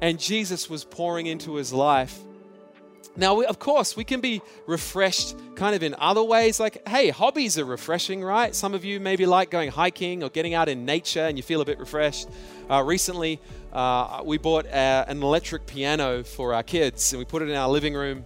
and 0.00 0.18
Jesus 0.18 0.68
was 0.68 0.84
pouring 0.84 1.26
into 1.26 1.54
his 1.54 1.72
life 1.72 2.18
now, 3.14 3.34
we, 3.34 3.44
of 3.44 3.58
course, 3.58 3.94
we 3.94 4.04
can 4.04 4.20
be 4.20 4.40
refreshed 4.66 5.36
kind 5.54 5.74
of 5.74 5.82
in 5.82 5.94
other 5.98 6.22
ways. 6.22 6.58
Like, 6.58 6.86
hey, 6.88 7.10
hobbies 7.10 7.58
are 7.58 7.64
refreshing, 7.64 8.22
right? 8.22 8.54
Some 8.54 8.72
of 8.72 8.84
you 8.84 9.00
maybe 9.00 9.26
like 9.26 9.50
going 9.50 9.70
hiking 9.70 10.22
or 10.22 10.30
getting 10.30 10.54
out 10.54 10.68
in 10.68 10.86
nature 10.86 11.20
and 11.20 11.36
you 11.36 11.42
feel 11.42 11.60
a 11.60 11.64
bit 11.64 11.78
refreshed. 11.78 12.28
Uh, 12.70 12.82
recently, 12.82 13.38
uh, 13.72 14.22
we 14.24 14.38
bought 14.38 14.64
a, 14.66 15.04
an 15.08 15.22
electric 15.22 15.66
piano 15.66 16.24
for 16.24 16.54
our 16.54 16.62
kids 16.62 17.12
and 17.12 17.18
we 17.18 17.26
put 17.26 17.42
it 17.42 17.50
in 17.50 17.54
our 17.54 17.68
living 17.68 17.94
room. 17.94 18.24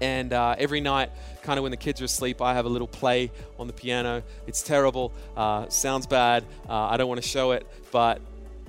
And 0.00 0.32
uh, 0.32 0.54
every 0.56 0.80
night, 0.80 1.10
kind 1.42 1.58
of 1.58 1.62
when 1.62 1.72
the 1.72 1.76
kids 1.76 2.00
are 2.00 2.04
asleep, 2.04 2.40
I 2.40 2.54
have 2.54 2.66
a 2.66 2.68
little 2.68 2.88
play 2.88 3.32
on 3.58 3.66
the 3.66 3.72
piano. 3.72 4.22
It's 4.46 4.62
terrible, 4.62 5.12
uh, 5.36 5.68
sounds 5.68 6.06
bad. 6.06 6.44
Uh, 6.68 6.74
I 6.74 6.96
don't 6.96 7.08
want 7.08 7.20
to 7.20 7.28
show 7.28 7.50
it, 7.52 7.66
but 7.90 8.20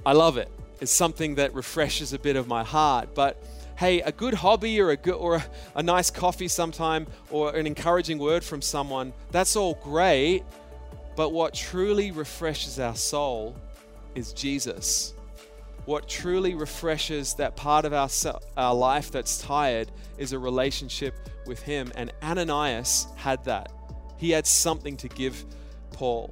I 0.03 0.13
love 0.13 0.38
it. 0.38 0.50
It's 0.81 0.91
something 0.91 1.36
that 1.36 1.53
refreshes 1.53 2.12
a 2.12 2.19
bit 2.19 2.36
of 2.36 2.48
my 2.48 2.63
heart. 2.63 3.10
But 3.13 3.41
hey, 3.81 4.00
a 4.01 4.11
good 4.11 4.35
hobby 4.35 4.79
or 4.79 4.91
a 4.91 4.95
good, 4.95 5.15
or 5.15 5.38
a, 5.38 5.45
a 5.73 5.81
nice 5.81 6.11
coffee 6.11 6.47
sometime 6.47 7.07
or 7.31 7.55
an 7.55 7.65
encouraging 7.65 8.19
word 8.19 8.43
from 8.43 8.61
someone, 8.61 9.11
that's 9.31 9.55
all 9.55 9.73
great. 9.81 10.43
But 11.15 11.33
what 11.33 11.55
truly 11.55 12.11
refreshes 12.11 12.79
our 12.79 12.95
soul 12.95 13.55
is 14.13 14.33
Jesus. 14.33 15.15
What 15.85 16.07
truly 16.07 16.53
refreshes 16.53 17.33
that 17.35 17.55
part 17.55 17.85
of 17.85 17.91
our, 17.91 18.07
our 18.55 18.75
life 18.75 19.09
that's 19.09 19.39
tired 19.39 19.91
is 20.19 20.31
a 20.31 20.38
relationship 20.38 21.15
with 21.47 21.63
Him. 21.63 21.91
And 21.95 22.13
Ananias 22.21 23.07
had 23.15 23.43
that. 23.45 23.71
He 24.15 24.29
had 24.29 24.45
something 24.45 24.95
to 24.97 25.07
give 25.07 25.43
Paul. 25.89 26.31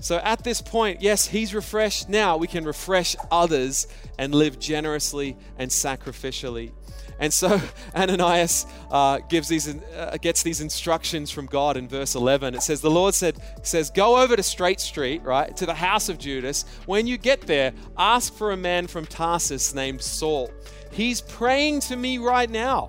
So 0.00 0.18
at 0.18 0.44
this 0.44 0.60
point, 0.60 1.00
yes, 1.00 1.26
he's 1.26 1.54
refreshed. 1.54 2.08
Now 2.08 2.36
we 2.36 2.46
can 2.46 2.64
refresh 2.64 3.16
others 3.30 3.86
and 4.18 4.34
live 4.34 4.58
generously 4.58 5.36
and 5.58 5.70
sacrificially. 5.70 6.72
And 7.18 7.32
so 7.32 7.60
Ananias 7.94 8.66
uh, 8.90 9.18
gives 9.18 9.48
these, 9.48 9.74
uh, 9.74 10.16
gets 10.20 10.42
these 10.42 10.60
instructions 10.60 11.30
from 11.30 11.46
God 11.46 11.76
in 11.76 11.88
verse 11.88 12.14
11. 12.14 12.54
It 12.54 12.62
says, 12.62 12.80
The 12.80 12.90
Lord 12.90 13.14
said, 13.14 13.38
says, 13.62 13.90
Go 13.90 14.18
over 14.18 14.36
to 14.36 14.42
Straight 14.42 14.80
Street, 14.80 15.22
right, 15.22 15.56
to 15.56 15.66
the 15.66 15.74
house 15.74 16.08
of 16.08 16.18
Judas. 16.18 16.64
When 16.86 17.06
you 17.06 17.16
get 17.16 17.42
there, 17.42 17.72
ask 17.96 18.34
for 18.34 18.52
a 18.52 18.56
man 18.56 18.86
from 18.86 19.06
Tarsus 19.06 19.74
named 19.74 20.02
Saul. 20.02 20.50
He's 20.92 21.20
praying 21.20 21.80
to 21.80 21.96
me 21.96 22.18
right 22.18 22.48
now. 22.48 22.88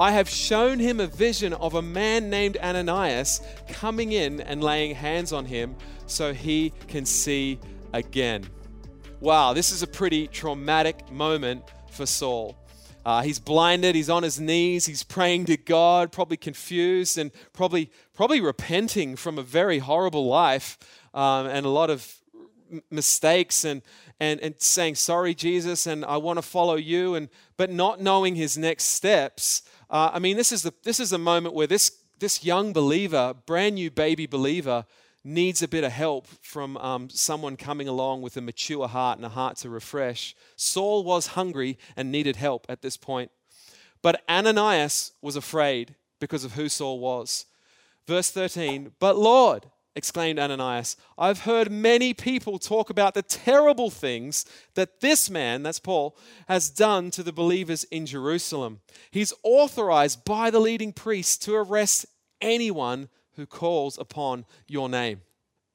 I 0.00 0.12
have 0.12 0.28
shown 0.28 0.78
him 0.78 1.00
a 1.00 1.08
vision 1.08 1.52
of 1.52 1.74
a 1.74 1.82
man 1.82 2.30
named 2.30 2.56
Ananias 2.58 3.40
coming 3.68 4.12
in 4.12 4.40
and 4.40 4.62
laying 4.62 4.94
hands 4.94 5.32
on 5.32 5.44
him 5.44 5.74
so 6.06 6.32
he 6.32 6.72
can 6.86 7.04
see 7.04 7.58
again. 7.92 8.48
Wow, 9.18 9.54
this 9.54 9.72
is 9.72 9.82
a 9.82 9.88
pretty 9.88 10.28
traumatic 10.28 11.10
moment 11.10 11.64
for 11.90 12.06
Saul. 12.06 12.56
Uh, 13.04 13.22
he's 13.22 13.40
blinded, 13.40 13.96
he's 13.96 14.10
on 14.10 14.22
his 14.22 14.38
knees, 14.38 14.86
he's 14.86 15.02
praying 15.02 15.46
to 15.46 15.56
God, 15.56 16.12
probably 16.12 16.36
confused 16.36 17.18
and 17.18 17.32
probably, 17.52 17.90
probably 18.14 18.40
repenting 18.40 19.16
from 19.16 19.36
a 19.36 19.42
very 19.42 19.80
horrible 19.80 20.26
life 20.26 20.78
um, 21.12 21.46
and 21.46 21.66
a 21.66 21.70
lot 21.70 21.90
of 21.90 22.14
mistakes 22.90 23.64
and, 23.64 23.82
and, 24.20 24.38
and 24.40 24.54
saying, 24.58 24.94
Sorry, 24.94 25.34
Jesus, 25.34 25.86
and 25.86 26.04
I 26.04 26.18
want 26.18 26.36
to 26.36 26.42
follow 26.42 26.76
you, 26.76 27.14
and, 27.16 27.28
but 27.56 27.70
not 27.70 28.00
knowing 28.00 28.36
his 28.36 28.56
next 28.56 28.84
steps. 28.84 29.62
Uh, 29.90 30.10
I 30.12 30.18
mean, 30.18 30.36
this 30.36 30.52
is, 30.52 30.62
the, 30.62 30.74
this 30.82 31.00
is 31.00 31.12
a 31.12 31.18
moment 31.18 31.54
where 31.54 31.66
this, 31.66 31.90
this 32.18 32.44
young 32.44 32.72
believer, 32.72 33.34
brand 33.46 33.76
new 33.76 33.90
baby 33.90 34.26
believer, 34.26 34.84
needs 35.24 35.62
a 35.62 35.68
bit 35.68 35.84
of 35.84 35.92
help 35.92 36.26
from 36.42 36.76
um, 36.78 37.10
someone 37.10 37.56
coming 37.56 37.88
along 37.88 38.22
with 38.22 38.36
a 38.36 38.40
mature 38.40 38.88
heart 38.88 39.18
and 39.18 39.26
a 39.26 39.30
heart 39.30 39.56
to 39.58 39.70
refresh. 39.70 40.34
Saul 40.56 41.04
was 41.04 41.28
hungry 41.28 41.78
and 41.96 42.12
needed 42.12 42.36
help 42.36 42.66
at 42.68 42.82
this 42.82 42.96
point. 42.96 43.30
But 44.00 44.22
Ananias 44.28 45.12
was 45.20 45.36
afraid 45.36 45.94
because 46.20 46.44
of 46.44 46.52
who 46.52 46.68
Saul 46.68 46.98
was. 46.98 47.46
Verse 48.06 48.30
13, 48.30 48.92
but 48.98 49.18
Lord, 49.18 49.66
exclaimed 49.98 50.38
Ananias, 50.38 50.96
I've 51.18 51.40
heard 51.40 51.70
many 51.70 52.14
people 52.14 52.58
talk 52.58 52.88
about 52.88 53.14
the 53.14 53.22
terrible 53.22 53.90
things 53.90 54.46
that 54.74 55.00
this 55.00 55.28
man, 55.28 55.64
that's 55.64 55.80
Paul, 55.80 56.16
has 56.46 56.70
done 56.70 57.10
to 57.10 57.22
the 57.22 57.32
believers 57.32 57.84
in 57.84 58.06
Jerusalem. 58.06 58.80
He's 59.10 59.34
authorized 59.42 60.24
by 60.24 60.50
the 60.50 60.60
leading 60.60 60.92
priests 60.92 61.36
to 61.38 61.56
arrest 61.56 62.06
anyone 62.40 63.08
who 63.34 63.44
calls 63.44 63.98
upon 63.98 64.46
your 64.68 64.88
name. 64.88 65.22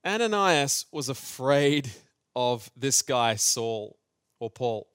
Ananias 0.06 0.86
was 0.92 1.10
afraid 1.10 1.92
of 2.36 2.72
this 2.76 3.02
guy, 3.02 3.36
Saul 3.36 3.98
or 4.40 4.50
Paul. 4.50 4.88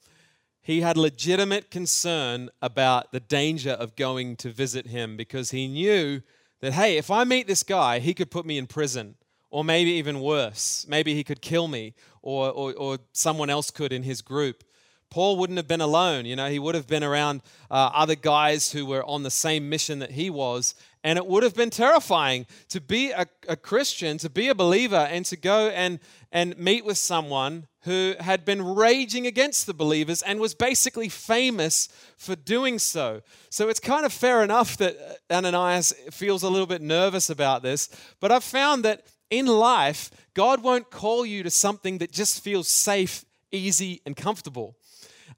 He 0.63 0.81
had 0.81 0.97
legitimate 0.97 1.71
concern 1.71 2.51
about 2.61 3.13
the 3.13 3.21
danger 3.21 3.73
of 3.73 3.97
going 3.97 4.37
to 4.37 4.51
visit 4.51 4.87
him 4.87 5.17
because 5.17 5.51
he 5.51 5.69
knew 5.69 6.23
that, 6.61 6.73
hey, 6.73 6.97
if 6.97 7.11
I 7.11 7.25
meet 7.25 7.47
this 7.47 7.63
guy, 7.63 7.99
he 7.99 8.15
could 8.15 8.31
put 8.31 8.47
me 8.47 8.59
in 8.59 8.67
prison, 8.67 9.17
or 9.51 9.65
maybe 9.65 9.93
even 9.93 10.21
worse. 10.21 10.87
Maybe 10.89 11.15
he 11.15 11.25
could 11.25 11.41
kill 11.41 11.69
me, 11.69 11.95
or, 12.23 12.51
or, 12.51 12.75
or 12.75 12.99
someone 13.13 13.51
else 13.51 13.71
could 13.71 13.93
in 13.93 14.03
his 14.03 14.23
group. 14.23 14.65
Paul 15.11 15.37
wouldn't 15.39 15.57
have 15.57 15.69
been 15.69 15.81
alone. 15.81 16.27
You 16.27 16.37
know, 16.37 16.49
he 16.49 16.59
would 16.59 16.75
have 16.75 16.87
been 16.87 17.05
around 17.05 17.43
uh, 17.71 17.91
other 17.95 18.15
guys 18.15 18.73
who 18.73 18.85
were 18.85 19.05
on 19.05 19.23
the 19.23 19.31
same 19.31 19.69
mission 19.69 19.99
that 20.01 20.13
he 20.13 20.31
was. 20.31 20.75
And 21.05 21.17
it 21.17 21.27
would 21.27 21.43
have 21.43 21.55
been 21.55 21.71
terrifying 21.71 22.47
to 22.69 22.81
be 22.81 23.13
a, 23.13 23.27
a 23.49 23.57
Christian, 23.57 24.19
to 24.19 24.29
be 24.29 24.49
a 24.49 24.55
believer, 24.55 25.09
and 25.11 25.25
to 25.27 25.37
go 25.37 25.69
and, 25.69 26.01
and 26.33 26.59
meet 26.59 26.85
with 26.85 26.99
someone 26.99 27.67
who 27.83 28.15
had 28.21 28.45
been 28.45 28.63
raging 28.63 29.27
against 29.27 29.67
the 29.67 29.73
believers 29.73 30.23
and 30.23 30.41
was 30.41 30.55
basically 30.55 31.09
famous 31.09 31.89
for 32.17 32.37
doing 32.37 32.79
so. 32.79 33.23
So 33.49 33.69
it's 33.69 33.81
kind 33.81 34.05
of 34.05 34.13
fair 34.13 34.43
enough 34.43 34.77
that 34.79 34.97
Ananias 35.31 35.95
feels 36.11 36.43
a 36.43 36.51
little 36.51 36.67
bit 36.67 36.83
nervous 36.83 37.31
about 37.31 37.63
this. 37.63 37.89
But 38.21 38.33
I've 38.33 38.45
found 38.45 38.85
that 38.85 39.07
in 39.31 39.47
life, 39.47 40.11
God 40.35 40.63
won't 40.63 40.91
call 40.91 41.25
you 41.25 41.43
to 41.43 41.51
something 41.51 41.99
that 41.99 42.13
just 42.13 42.43
feels 42.43 42.69
safe, 42.69 43.25
easy, 43.53 44.03
and 44.05 44.17
comfortable. 44.17 44.77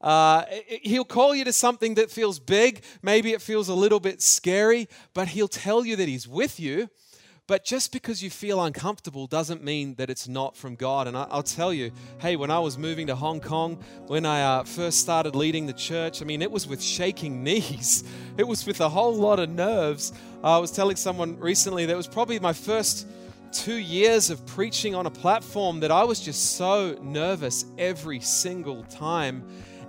Uh, 0.01 0.45
he'll 0.83 1.05
call 1.05 1.35
you 1.35 1.45
to 1.45 1.53
something 1.53 1.95
that 1.95 2.11
feels 2.11 2.39
big. 2.39 2.83
Maybe 3.03 3.33
it 3.33 3.43
feels 3.43 3.69
a 3.69 3.75
little 3.75 4.01
bit 4.01 4.23
scary, 4.23 4.89
but 5.15 5.29
he'll 5.29 5.49
tell 5.49 5.85
you 5.85 5.97
that 5.97 6.09
he's 6.09 6.27
with 6.27 6.59
you. 6.59 6.89
But 7.51 7.65
just 7.65 7.91
because 7.91 8.23
you 8.23 8.31
feel 8.31 8.63
uncomfortable 8.63 9.27
doesn't 9.27 9.65
mean 9.65 9.97
that 9.97 10.09
it's 10.09 10.29
not 10.29 10.57
from 10.57 10.77
God. 10.77 11.09
And 11.09 11.17
I, 11.17 11.27
will 11.35 11.43
tell 11.43 11.73
you, 11.73 11.91
hey, 12.21 12.37
when 12.37 12.49
I 12.49 12.61
was 12.61 12.79
moving 12.79 13.09
to 13.09 13.17
Hong 13.17 13.41
Kong, 13.41 13.83
when 14.07 14.25
I 14.25 14.43
uh, 14.43 14.63
first 14.63 15.01
started 15.01 15.35
leading 15.35 15.67
the 15.67 15.73
church, 15.73 16.23
I 16.23 16.27
mean, 16.27 16.43
it 16.43 16.51
was 16.51 16.69
with 16.69 16.81
shaking 16.81 17.43
knees, 17.45 18.05
it 18.39 18.45
was 18.45 18.65
with 18.67 18.81
a 18.81 18.89
whole 18.89 19.17
lot 19.17 19.41
of 19.41 19.51
nerves. 19.51 20.13
I 20.45 20.59
was 20.59 20.71
telling 20.71 20.95
someone 20.95 21.41
recently 21.41 21.87
that 21.87 21.97
was 21.97 22.07
probably 22.07 22.39
my 22.39 22.53
first 22.53 23.09
two 23.51 23.75
years 23.75 24.31
of 24.31 24.47
preaching 24.47 24.95
on 24.95 25.07
a 25.07 25.11
platform 25.11 25.81
that 25.81 25.91
I 25.91 26.05
was 26.05 26.21
just 26.21 26.55
so 26.57 26.97
nervous 27.03 27.65
every 27.79 28.21
single 28.21 28.85
time 28.85 29.45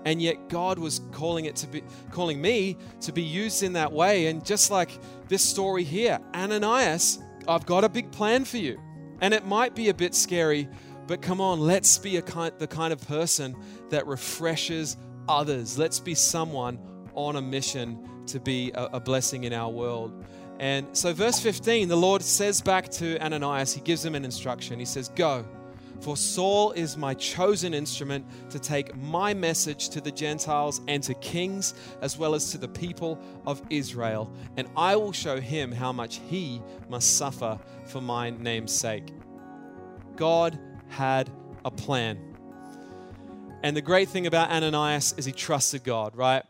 and 0.06 0.22
yet 0.22 0.50
God 0.50 0.80
was 0.80 1.02
calling 1.12 1.46
it 1.46 1.56
to 1.58 1.68
be 1.68 1.84
calling 2.12 2.42
me 2.42 2.78
to 3.02 3.12
be 3.12 3.22
used 3.22 3.64
in 3.64 3.74
that 3.74 3.92
way. 3.92 4.28
And 4.28 4.46
just 4.46 4.72
like 4.72 4.92
this 5.28 5.44
story 5.44 5.84
here, 5.84 6.20
Ananias, 6.34 7.20
I've 7.48 7.66
got 7.66 7.84
a 7.84 7.90
big 7.90 8.12
plan 8.12 8.46
for 8.46 8.58
you. 8.58 8.80
And 9.22 9.34
it 9.34 9.46
might 9.46 9.76
be 9.76 9.90
a 9.90 9.94
bit 9.94 10.16
scary, 10.16 10.68
but 11.08 11.22
come 11.22 11.40
on, 11.40 11.60
let's 11.60 11.98
be 11.98 12.18
a 12.18 12.22
kind, 12.22 12.54
the 12.58 12.68
kind 12.68 12.92
of 12.92 13.08
person 13.08 13.56
that 13.90 14.08
refreshes 14.08 14.98
others. 15.28 15.78
Let's 15.78 16.00
be 16.00 16.16
someone 16.16 16.80
on 17.14 17.36
a 17.36 17.42
mission 17.42 18.24
to 18.28 18.40
be 18.40 18.72
a, 18.74 18.86
a 18.94 19.00
blessing 19.00 19.44
in 19.44 19.54
our 19.54 19.70
world. 19.70 20.26
And 20.60 20.88
so, 20.96 21.14
verse 21.14 21.40
15, 21.40 21.88
the 21.88 21.98
Lord 21.98 22.22
says 22.22 22.62
back 22.62 22.90
to 22.92 23.20
Ananias, 23.24 23.74
he 23.74 23.82
gives 23.82 24.06
him 24.06 24.16
an 24.16 24.24
instruction. 24.26 24.80
He 24.80 24.86
says, 24.86 25.10
Go 25.10 25.46
for 26.02 26.18
Saul 26.18 26.72
is 26.72 26.98
my 26.98 27.14
chosen 27.14 27.74
instrument 27.74 28.26
to 28.50 28.60
take 28.60 28.96
my 28.98 29.34
message 29.34 29.90
to 29.90 30.02
the 30.02 30.12
Gentiles 30.12 30.82
and 30.88 31.04
to 31.04 31.14
kings, 31.16 31.76
as 32.02 32.18
well 32.18 32.34
as 32.34 32.52
to 32.52 32.58
the 32.58 32.68
people 32.68 33.20
of 33.46 33.62
Israel, 33.70 34.34
and 34.58 34.68
I 34.76 34.96
will 34.96 35.12
show 35.12 35.40
him 35.40 35.72
how 35.72 35.92
much 35.92 36.20
he 36.28 36.62
must 36.90 37.18
suffer 37.18 37.60
for 37.86 38.02
my 38.02 38.32
name's 38.32 38.74
sake. 38.74 39.14
God 40.16 40.60
had 40.90 41.30
a 41.64 41.72
plan. 41.72 42.20
And 43.64 43.78
the 43.78 43.82
great 43.82 44.10
thing 44.10 44.26
about 44.26 44.50
Ananias 44.50 45.14
is 45.18 45.26
he 45.26 45.32
trusted 45.32 45.84
God, 45.84 46.16
right? 46.16 46.44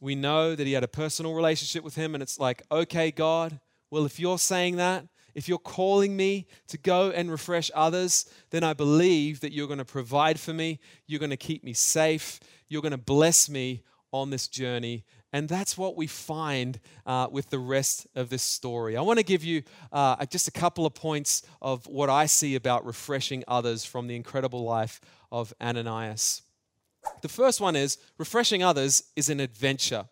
We 0.00 0.16
know 0.16 0.56
that 0.56 0.66
he 0.66 0.72
had 0.72 0.82
a 0.82 0.88
personal 0.88 1.34
relationship 1.34 1.84
with 1.84 1.94
him, 1.94 2.14
and 2.14 2.22
it's 2.22 2.40
like, 2.40 2.64
okay, 2.70 3.12
God, 3.12 3.60
well, 3.90 4.04
if 4.04 4.18
you're 4.18 4.38
saying 4.38 4.76
that, 4.76 5.06
if 5.38 5.48
you're 5.48 5.56
calling 5.56 6.16
me 6.16 6.48
to 6.66 6.76
go 6.76 7.12
and 7.12 7.30
refresh 7.30 7.70
others, 7.72 8.28
then 8.50 8.64
I 8.64 8.74
believe 8.74 9.38
that 9.38 9.52
you're 9.52 9.68
going 9.68 9.78
to 9.78 9.84
provide 9.84 10.40
for 10.40 10.52
me, 10.52 10.80
you're 11.06 11.20
going 11.20 11.30
to 11.30 11.36
keep 11.36 11.62
me 11.62 11.72
safe, 11.74 12.40
you're 12.68 12.82
going 12.82 12.90
to 12.90 12.98
bless 12.98 13.48
me 13.48 13.84
on 14.10 14.30
this 14.30 14.48
journey. 14.48 15.04
And 15.32 15.48
that's 15.48 15.78
what 15.78 15.96
we 15.96 16.08
find 16.08 16.80
uh, 17.06 17.28
with 17.30 17.50
the 17.50 17.60
rest 17.60 18.08
of 18.16 18.30
this 18.30 18.42
story. 18.42 18.96
I 18.96 19.00
want 19.02 19.20
to 19.20 19.24
give 19.24 19.44
you 19.44 19.62
uh, 19.92 20.26
just 20.26 20.48
a 20.48 20.50
couple 20.50 20.84
of 20.84 20.94
points 20.94 21.42
of 21.62 21.86
what 21.86 22.10
I 22.10 22.26
see 22.26 22.56
about 22.56 22.84
refreshing 22.84 23.44
others 23.46 23.84
from 23.84 24.08
the 24.08 24.16
incredible 24.16 24.64
life 24.64 25.00
of 25.30 25.54
Ananias. 25.60 26.42
The 27.22 27.28
first 27.28 27.60
one 27.60 27.76
is 27.76 27.96
refreshing 28.18 28.64
others 28.64 29.04
is 29.14 29.28
an 29.28 29.38
adventure. 29.38 30.06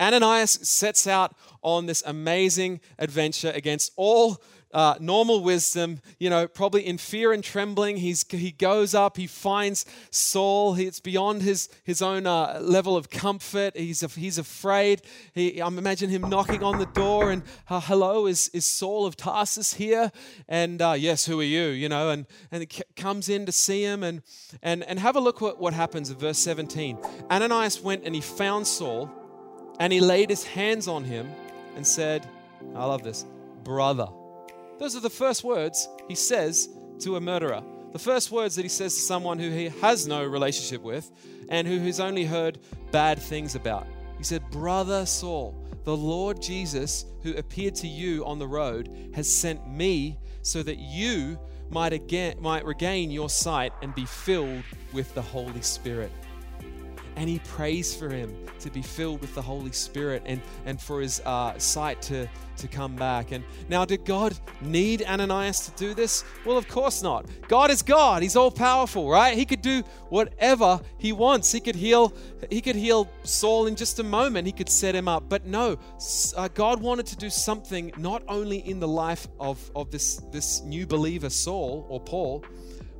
Ananias 0.00 0.52
sets 0.62 1.06
out 1.06 1.34
on 1.62 1.86
this 1.86 2.02
amazing 2.06 2.80
adventure 2.98 3.52
against 3.54 3.92
all 3.96 4.40
uh, 4.72 4.94
normal 5.00 5.42
wisdom, 5.42 6.00
you 6.18 6.28
know, 6.28 6.46
probably 6.46 6.86
in 6.86 6.98
fear 6.98 7.32
and 7.32 7.42
trembling. 7.42 7.96
He's, 7.96 8.24
he 8.30 8.52
goes 8.52 8.94
up, 8.94 9.16
he 9.16 9.26
finds 9.26 9.86
Saul. 10.10 10.74
He, 10.74 10.84
it's 10.86 11.00
beyond 11.00 11.42
his, 11.42 11.68
his 11.84 12.02
own 12.02 12.26
uh, 12.26 12.58
level 12.60 12.96
of 12.96 13.10
comfort. 13.10 13.76
He's, 13.76 14.00
he's 14.14 14.38
afraid. 14.38 15.02
He, 15.32 15.60
I 15.60 15.66
imagine 15.68 16.10
him 16.10 16.22
knocking 16.22 16.62
on 16.62 16.78
the 16.78 16.86
door 16.86 17.30
and, 17.30 17.42
uh, 17.68 17.80
hello, 17.80 18.26
is, 18.26 18.48
is 18.48 18.66
Saul 18.66 19.06
of 19.06 19.16
Tarsus 19.16 19.74
here? 19.74 20.12
And 20.48 20.82
uh, 20.82 20.94
yes, 20.98 21.24
who 21.24 21.40
are 21.40 21.44
you? 21.44 21.68
You 21.68 21.88
know, 21.88 22.10
and, 22.10 22.26
and 22.50 22.62
he 22.62 22.82
comes 22.96 23.28
in 23.28 23.46
to 23.46 23.52
see 23.52 23.82
him. 23.82 24.02
And, 24.02 24.22
and, 24.62 24.84
and 24.84 24.98
have 24.98 25.16
a 25.16 25.20
look 25.20 25.40
what, 25.40 25.58
what 25.58 25.72
happens 25.72 26.10
in 26.10 26.18
verse 26.18 26.38
17. 26.38 26.98
Ananias 27.30 27.80
went 27.80 28.04
and 28.04 28.14
he 28.14 28.20
found 28.20 28.66
Saul 28.66 29.10
and 29.78 29.92
he 29.92 30.00
laid 30.00 30.30
his 30.30 30.44
hands 30.44 30.88
on 30.88 31.04
him 31.04 31.30
and 31.76 31.86
said, 31.86 32.26
I 32.74 32.84
love 32.84 33.02
this, 33.02 33.24
brother. 33.64 34.08
Those 34.78 34.96
are 34.96 35.00
the 35.00 35.10
first 35.10 35.44
words 35.44 35.88
he 36.08 36.14
says 36.14 36.68
to 37.00 37.16
a 37.16 37.20
murderer. 37.20 37.62
The 37.92 37.98
first 37.98 38.30
words 38.30 38.56
that 38.56 38.62
he 38.62 38.68
says 38.68 38.94
to 38.94 39.00
someone 39.00 39.38
who 39.38 39.50
he 39.50 39.68
has 39.80 40.06
no 40.06 40.24
relationship 40.24 40.82
with 40.82 41.10
and 41.48 41.66
who 41.66 41.78
he's 41.80 42.00
only 42.00 42.24
heard 42.24 42.58
bad 42.90 43.18
things 43.18 43.54
about. 43.54 43.86
He 44.18 44.24
said, 44.24 44.48
Brother 44.50 45.06
Saul, 45.06 45.54
the 45.84 45.96
Lord 45.96 46.42
Jesus, 46.42 47.06
who 47.22 47.34
appeared 47.34 47.74
to 47.76 47.86
you 47.86 48.24
on 48.26 48.38
the 48.38 48.46
road, 48.46 49.10
has 49.14 49.32
sent 49.32 49.66
me 49.68 50.18
so 50.42 50.62
that 50.62 50.78
you 50.78 51.38
might, 51.70 51.92
again, 51.92 52.36
might 52.40 52.64
regain 52.64 53.10
your 53.10 53.30
sight 53.30 53.72
and 53.82 53.94
be 53.94 54.04
filled 54.04 54.64
with 54.92 55.14
the 55.14 55.22
Holy 55.22 55.62
Spirit 55.62 56.10
and 57.18 57.28
he 57.28 57.40
prays 57.40 57.92
for 57.92 58.08
him 58.08 58.32
to 58.60 58.70
be 58.70 58.80
filled 58.80 59.20
with 59.20 59.34
the 59.34 59.42
Holy 59.42 59.72
Spirit 59.72 60.22
and, 60.24 60.40
and 60.66 60.80
for 60.80 61.00
his 61.00 61.20
uh, 61.26 61.58
sight 61.58 62.00
to, 62.00 62.28
to 62.58 62.68
come 62.68 62.94
back. 62.94 63.32
And 63.32 63.42
now, 63.68 63.84
did 63.84 64.04
God 64.04 64.38
need 64.60 65.02
Ananias 65.02 65.66
to 65.66 65.72
do 65.72 65.94
this? 65.94 66.22
Well, 66.46 66.56
of 66.56 66.68
course 66.68 67.02
not. 67.02 67.26
God 67.48 67.72
is 67.72 67.82
God. 67.82 68.22
He's 68.22 68.36
all 68.36 68.52
powerful, 68.52 69.10
right? 69.10 69.36
He 69.36 69.44
could 69.44 69.62
do 69.62 69.82
whatever 70.10 70.80
he 70.98 71.12
wants. 71.12 71.50
He 71.50 71.58
could 71.58 71.74
heal. 71.74 72.14
He 72.50 72.60
could 72.60 72.76
heal 72.76 73.10
Saul 73.24 73.66
in 73.66 73.74
just 73.74 73.98
a 73.98 74.04
moment. 74.04 74.46
He 74.46 74.52
could 74.52 74.68
set 74.68 74.94
him 74.94 75.08
up. 75.08 75.28
But 75.28 75.44
no, 75.44 75.76
uh, 76.36 76.46
God 76.54 76.80
wanted 76.80 77.06
to 77.06 77.16
do 77.16 77.30
something 77.30 77.92
not 77.96 78.22
only 78.28 78.58
in 78.58 78.78
the 78.78 78.86
life 78.86 79.26
of, 79.40 79.72
of 79.74 79.90
this, 79.90 80.22
this 80.30 80.62
new 80.62 80.86
believer, 80.86 81.30
Saul 81.30 81.84
or 81.88 81.98
Paul, 81.98 82.44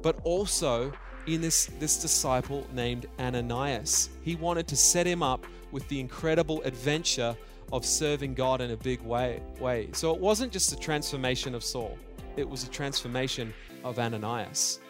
but 0.02 0.18
also 0.24 0.92
in 1.34 1.40
this, 1.40 1.66
this 1.78 2.00
disciple 2.00 2.66
named 2.72 3.06
Ananias. 3.18 4.08
He 4.22 4.36
wanted 4.36 4.66
to 4.68 4.76
set 4.76 5.06
him 5.06 5.22
up 5.22 5.46
with 5.72 5.86
the 5.88 6.00
incredible 6.00 6.62
adventure 6.62 7.36
of 7.72 7.84
serving 7.84 8.34
God 8.34 8.60
in 8.60 8.70
a 8.70 8.76
big 8.76 9.00
way. 9.02 9.42
way. 9.60 9.88
So 9.92 10.14
it 10.14 10.20
wasn't 10.20 10.52
just 10.52 10.72
a 10.72 10.76
transformation 10.76 11.54
of 11.54 11.62
Saul, 11.62 11.98
it 12.36 12.48
was 12.48 12.64
a 12.64 12.70
transformation 12.70 13.52
of 13.84 13.98
Ananias. 13.98 14.80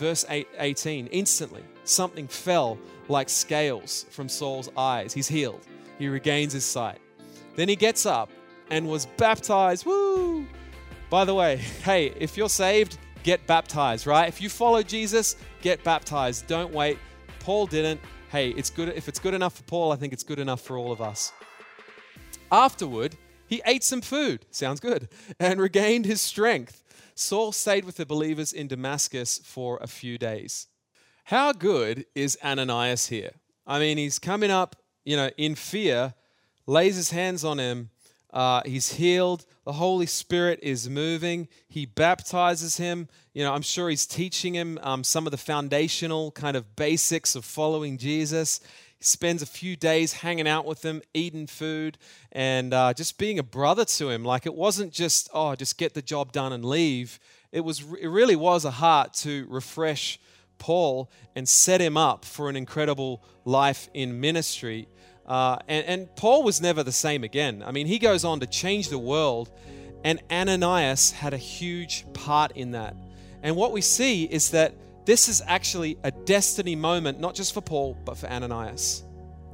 Verse 0.00 0.24
8, 0.28 0.48
18 0.58 1.06
instantly, 1.08 1.62
something 1.84 2.26
fell 2.26 2.78
like 3.08 3.28
scales 3.28 4.06
from 4.10 4.28
Saul's 4.28 4.70
eyes. 4.76 5.12
He's 5.12 5.28
healed, 5.28 5.66
he 5.98 6.08
regains 6.08 6.52
his 6.52 6.64
sight. 6.64 6.98
Then 7.54 7.68
he 7.68 7.76
gets 7.76 8.04
up 8.04 8.30
and 8.70 8.88
was 8.88 9.06
baptized. 9.16 9.86
Woo! 9.86 10.46
By 11.08 11.24
the 11.24 11.34
way, 11.34 11.56
hey, 11.56 12.12
if 12.18 12.36
you're 12.36 12.48
saved, 12.48 12.98
get 13.26 13.44
baptized, 13.48 14.06
right? 14.06 14.28
If 14.28 14.40
you 14.40 14.48
follow 14.48 14.84
Jesus, 14.84 15.34
get 15.60 15.82
baptized. 15.82 16.46
Don't 16.46 16.72
wait. 16.72 16.96
Paul 17.40 17.66
didn't. 17.66 18.00
Hey, 18.30 18.50
it's 18.50 18.70
good 18.70 18.88
if 18.90 19.08
it's 19.08 19.18
good 19.18 19.34
enough 19.34 19.56
for 19.56 19.64
Paul, 19.64 19.90
I 19.90 19.96
think 19.96 20.12
it's 20.12 20.22
good 20.22 20.38
enough 20.38 20.60
for 20.60 20.78
all 20.78 20.92
of 20.92 21.00
us. 21.02 21.32
Afterward, 22.52 23.16
he 23.48 23.60
ate 23.66 23.82
some 23.82 24.00
food, 24.00 24.46
sounds 24.52 24.78
good, 24.78 25.08
and 25.40 25.60
regained 25.60 26.06
his 26.06 26.20
strength. 26.20 26.84
Saul 27.16 27.50
stayed 27.50 27.84
with 27.84 27.96
the 27.96 28.06
believers 28.06 28.52
in 28.52 28.68
Damascus 28.68 29.40
for 29.42 29.78
a 29.82 29.88
few 29.88 30.18
days. 30.18 30.68
How 31.24 31.52
good 31.52 32.06
is 32.14 32.38
Ananias 32.44 33.08
here? 33.08 33.32
I 33.66 33.80
mean, 33.80 33.98
he's 33.98 34.20
coming 34.20 34.52
up, 34.52 34.76
you 35.04 35.16
know, 35.16 35.30
in 35.36 35.56
fear, 35.56 36.14
lays 36.66 36.94
his 36.94 37.10
hands 37.10 37.44
on 37.44 37.58
him, 37.58 37.90
uh, 38.32 38.62
he's 38.64 38.92
healed. 38.92 39.46
The 39.66 39.72
Holy 39.72 40.06
Spirit 40.06 40.60
is 40.62 40.88
moving. 40.88 41.48
He 41.66 41.86
baptizes 41.86 42.76
him. 42.76 43.08
You 43.34 43.42
know, 43.42 43.52
I'm 43.52 43.62
sure 43.62 43.90
he's 43.90 44.06
teaching 44.06 44.54
him 44.54 44.78
um, 44.80 45.02
some 45.02 45.26
of 45.26 45.32
the 45.32 45.36
foundational 45.36 46.30
kind 46.30 46.56
of 46.56 46.76
basics 46.76 47.34
of 47.34 47.44
following 47.44 47.98
Jesus. 47.98 48.60
He 48.96 49.04
spends 49.04 49.42
a 49.42 49.46
few 49.46 49.74
days 49.74 50.12
hanging 50.12 50.46
out 50.46 50.66
with 50.66 50.84
him, 50.84 51.02
eating 51.14 51.48
food, 51.48 51.98
and 52.30 52.72
uh, 52.72 52.94
just 52.94 53.18
being 53.18 53.40
a 53.40 53.42
brother 53.42 53.84
to 53.84 54.08
him. 54.08 54.24
Like 54.24 54.46
it 54.46 54.54
wasn't 54.54 54.92
just, 54.92 55.28
oh, 55.34 55.56
just 55.56 55.76
get 55.78 55.94
the 55.94 56.02
job 56.02 56.30
done 56.30 56.52
and 56.52 56.64
leave. 56.64 57.18
It, 57.50 57.62
was, 57.62 57.82
it 58.00 58.06
really 58.06 58.36
was 58.36 58.64
a 58.64 58.70
heart 58.70 59.14
to 59.14 59.48
refresh 59.48 60.20
Paul 60.58 61.10
and 61.34 61.48
set 61.48 61.80
him 61.80 61.96
up 61.96 62.24
for 62.24 62.48
an 62.48 62.54
incredible 62.54 63.20
life 63.44 63.88
in 63.92 64.20
ministry. 64.20 64.86
Uh, 65.26 65.58
and, 65.66 65.86
and 65.86 66.16
Paul 66.16 66.44
was 66.44 66.60
never 66.60 66.82
the 66.82 66.92
same 66.92 67.24
again. 67.24 67.62
I 67.66 67.72
mean, 67.72 67.86
he 67.86 67.98
goes 67.98 68.24
on 68.24 68.40
to 68.40 68.46
change 68.46 68.88
the 68.88 68.98
world, 68.98 69.50
and 70.04 70.22
Ananias 70.30 71.10
had 71.10 71.34
a 71.34 71.38
huge 71.38 72.06
part 72.12 72.52
in 72.52 72.70
that. 72.72 72.96
And 73.42 73.56
what 73.56 73.72
we 73.72 73.80
see 73.80 74.24
is 74.24 74.50
that 74.50 74.74
this 75.04 75.28
is 75.28 75.42
actually 75.46 75.98
a 76.04 76.10
destiny 76.10 76.76
moment, 76.76 77.20
not 77.20 77.34
just 77.34 77.54
for 77.54 77.60
Paul, 77.60 77.96
but 78.04 78.16
for 78.16 78.28
Ananias. 78.28 79.02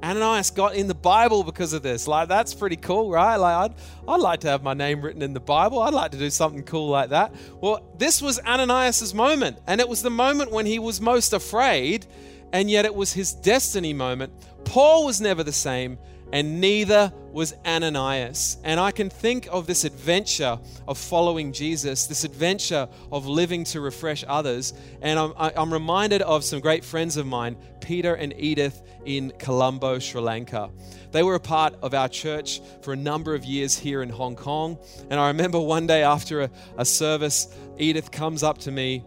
Ananias 0.03 0.51
got 0.51 0.75
in 0.75 0.89
the 0.89 0.95
Bible 0.95 1.45
because 1.45 1.73
of 1.73 1.83
this. 1.83 2.09
Like, 2.09 2.29
that's 2.29 2.55
pretty 2.55 2.77
cool, 2.77 3.11
right? 3.11 3.37
Like, 3.37 3.71
I'd, 3.71 3.75
I'd 4.09 4.21
like 4.21 4.41
to 4.41 4.49
have 4.49 4.63
my 4.63 4.75
name 4.75 5.01
written 5.01 5.23
in 5.23 5.33
the 5.33 5.41
Bible. 5.41 5.81
I'd 5.81 5.95
like 5.95 6.11
to 6.11 6.19
do 6.19 6.29
something 6.29 6.65
cool 6.65 6.89
like 6.89 7.11
that. 7.11 7.33
Well, 7.61 7.87
this 7.99 8.21
was 8.21 8.41
Ananias' 8.41 9.15
moment, 9.15 9.59
and 9.67 9.81
it 9.81 9.89
was 9.89 10.03
the 10.03 10.11
moment 10.11 10.51
when 10.51 10.67
he 10.67 10.81
was 10.81 11.01
most 11.01 11.33
afraid, 11.33 12.07
and 12.53 12.71
yet 12.71 12.85
it 12.85 12.95
was 12.95 13.13
his 13.13 13.33
destiny 13.33 13.93
moment 13.93 14.33
Paul 14.65 15.05
was 15.05 15.21
never 15.21 15.43
the 15.43 15.53
same, 15.53 15.99
and 16.33 16.61
neither 16.61 17.13
was 17.31 17.55
Ananias. 17.67 18.57
And 18.65 18.81
I 18.81 18.91
can 18.91 19.11
think 19.11 19.49
of 19.51 19.67
this 19.67 19.85
adventure 19.85 20.59
of 20.89 20.97
following 20.97 21.53
Jesus, 21.53 22.07
this 22.07 22.25
adventure 22.25 22.89
of 23.11 23.27
living 23.27 23.65
to 23.65 23.81
refresh 23.81 24.25
others. 24.27 24.73
And 25.03 25.19
I'm, 25.19 25.35
I'm 25.37 25.73
reminded 25.73 26.23
of 26.23 26.43
some 26.43 26.61
great 26.61 26.85
friends 26.85 27.19
of 27.19 27.27
mine, 27.27 27.57
Peter 27.81 28.15
and 28.15 28.33
Edith 28.39 28.83
in 29.05 29.33
Colombo, 29.39 29.99
Sri 29.99 30.21
Lanka. 30.23 30.71
They 31.11 31.23
were 31.23 31.35
a 31.35 31.41
part 31.41 31.75
of 31.83 31.93
our 31.93 32.09
church 32.09 32.63
for 32.81 32.95
a 32.95 32.97
number 32.97 33.35
of 33.35 33.45
years 33.45 33.79
here 33.79 34.03
in 34.03 34.09
Hong 34.09 34.37
Kong. 34.37 34.79
And 35.11 35.21
I 35.21 35.29
remember 35.29 35.61
one 35.61 35.87
day 35.87 36.03
after 36.03 36.43
a, 36.43 36.51
a 36.79 36.85
service, 36.87 37.55
Edith 37.77 38.11
comes 38.11 38.43
up 38.43 38.57
to 38.59 38.71
me 38.71 39.05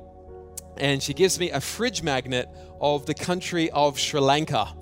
and 0.78 1.02
she 1.02 1.14
gives 1.14 1.40
me 1.40 1.52
a 1.52 1.62
fridge 1.62 2.04
magnet 2.04 2.50
of 2.80 3.06
the 3.06 3.14
country 3.14 3.70
of 3.72 4.00
Sri 4.00 4.20
Lanka 4.20 4.74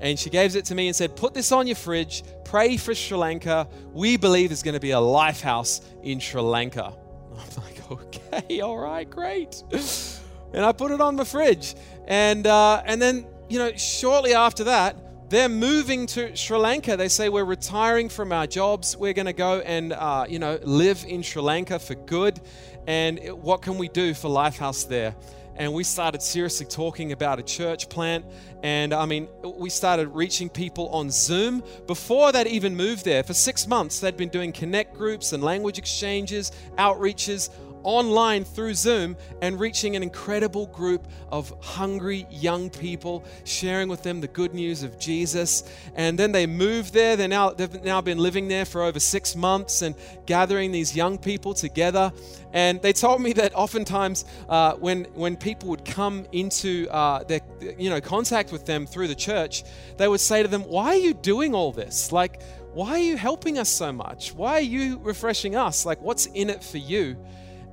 and 0.00 0.18
she 0.18 0.28
gave 0.28 0.54
it 0.54 0.66
to 0.66 0.74
me 0.74 0.88
and 0.88 0.94
said, 0.94 1.16
Put 1.16 1.32
this 1.32 1.50
on 1.50 1.66
your 1.66 1.76
fridge, 1.76 2.24
pray 2.44 2.76
for 2.76 2.94
Sri 2.94 3.16
Lanka. 3.16 3.66
We 3.92 4.18
believe 4.18 4.50
there's 4.50 4.62
going 4.62 4.74
to 4.74 4.80
be 4.80 4.90
a 4.90 4.98
Lifehouse 4.98 5.80
in 6.02 6.20
Sri 6.20 6.42
Lanka. 6.42 6.94
I'm 7.32 7.62
like, 7.64 7.90
Okay, 7.90 8.60
all 8.60 8.78
right, 8.78 9.08
great. 9.08 9.62
And 10.52 10.64
I 10.64 10.70
put 10.70 10.92
it 10.92 11.00
on 11.00 11.16
the 11.16 11.24
fridge. 11.24 11.74
And, 12.06 12.46
uh, 12.46 12.80
and 12.86 13.02
then, 13.02 13.26
you 13.48 13.58
know, 13.58 13.72
shortly 13.72 14.34
after 14.34 14.62
that, 14.62 14.96
they're 15.28 15.48
moving 15.48 16.06
to 16.06 16.36
Sri 16.36 16.56
Lanka. 16.56 16.96
They 16.96 17.08
say, 17.08 17.28
We're 17.28 17.44
retiring 17.44 18.08
from 18.08 18.30
our 18.30 18.46
jobs. 18.46 18.96
We're 18.96 19.14
going 19.14 19.26
to 19.26 19.32
go 19.32 19.58
and, 19.62 19.92
uh, 19.92 20.26
you 20.28 20.38
know, 20.38 20.60
live 20.62 21.04
in 21.08 21.22
Sri 21.22 21.42
Lanka 21.42 21.80
for 21.80 21.96
good. 21.96 22.40
And 22.86 23.20
what 23.42 23.62
can 23.62 23.78
we 23.78 23.88
do 23.88 24.14
for 24.14 24.28
Lifehouse 24.28 24.86
there? 24.86 25.14
and 25.56 25.72
we 25.72 25.84
started 25.84 26.22
seriously 26.22 26.66
talking 26.66 27.12
about 27.12 27.38
a 27.38 27.42
church 27.42 27.88
plant. 27.88 28.24
And 28.62 28.92
I 28.92 29.06
mean, 29.06 29.28
we 29.42 29.70
started 29.70 30.08
reaching 30.08 30.48
people 30.48 30.88
on 30.88 31.10
Zoom. 31.10 31.62
Before 31.86 32.32
they'd 32.32 32.46
even 32.46 32.74
moved 32.74 33.04
there, 33.04 33.22
for 33.22 33.34
six 33.34 33.66
months, 33.66 34.00
they'd 34.00 34.16
been 34.16 34.30
doing 34.30 34.52
connect 34.52 34.94
groups 34.94 35.32
and 35.32 35.42
language 35.42 35.78
exchanges, 35.78 36.52
outreaches 36.76 37.50
online 37.84 38.44
through 38.44 38.74
Zoom 38.74 39.16
and 39.40 39.60
reaching 39.60 39.94
an 39.94 40.02
incredible 40.02 40.66
group 40.66 41.06
of 41.30 41.52
hungry 41.60 42.26
young 42.30 42.70
people, 42.70 43.24
sharing 43.44 43.88
with 43.88 44.02
them 44.02 44.20
the 44.20 44.28
good 44.28 44.54
news 44.54 44.82
of 44.82 44.98
Jesus. 44.98 45.64
And 45.94 46.18
then 46.18 46.32
they 46.32 46.46
moved 46.46 46.92
there. 46.92 47.16
They're 47.16 47.28
now, 47.28 47.50
they've 47.50 47.84
now 47.84 48.00
been 48.00 48.18
living 48.18 48.48
there 48.48 48.64
for 48.64 48.82
over 48.82 48.98
six 48.98 49.36
months 49.36 49.82
and 49.82 49.94
gathering 50.26 50.72
these 50.72 50.96
young 50.96 51.18
people 51.18 51.54
together. 51.54 52.12
And 52.52 52.80
they 52.82 52.92
told 52.92 53.20
me 53.20 53.32
that 53.34 53.54
oftentimes 53.54 54.24
uh, 54.48 54.74
when, 54.74 55.04
when 55.14 55.36
people 55.36 55.68
would 55.70 55.84
come 55.84 56.26
into 56.32 56.88
uh, 56.90 57.24
their 57.24 57.40
you 57.78 57.90
know, 57.90 58.00
contact 58.00 58.52
with 58.52 58.64
them 58.66 58.86
through 58.86 59.08
the 59.08 59.14
church, 59.14 59.64
they 59.96 60.08
would 60.08 60.20
say 60.20 60.42
to 60.42 60.48
them, 60.48 60.62
Why 60.62 60.88
are 60.88 60.96
you 60.96 61.14
doing 61.14 61.54
all 61.54 61.72
this? 61.72 62.12
Like, 62.12 62.40
why 62.74 62.90
are 62.90 62.98
you 62.98 63.16
helping 63.16 63.58
us 63.58 63.68
so 63.68 63.92
much? 63.92 64.34
Why 64.34 64.54
are 64.54 64.60
you 64.60 64.98
refreshing 64.98 65.54
us? 65.54 65.86
Like, 65.86 66.00
what's 66.02 66.26
in 66.26 66.50
it 66.50 66.62
for 66.62 66.78
you? 66.78 67.16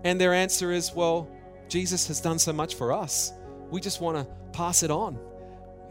And 0.03 0.19
their 0.19 0.33
answer 0.33 0.71
is, 0.71 0.93
well, 0.93 1.29
Jesus 1.67 2.07
has 2.07 2.19
done 2.19 2.39
so 2.39 2.53
much 2.53 2.75
for 2.75 2.91
us. 2.91 3.33
We 3.69 3.79
just 3.79 4.01
want 4.01 4.17
to 4.17 4.27
pass 4.51 4.83
it 4.83 4.91
on. 4.91 5.17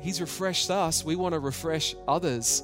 He's 0.01 0.21
refreshed 0.21 0.71
us. 0.71 1.05
We 1.05 1.17
want 1.17 1.35
to 1.35 1.39
refresh 1.39 1.95
others. 2.09 2.63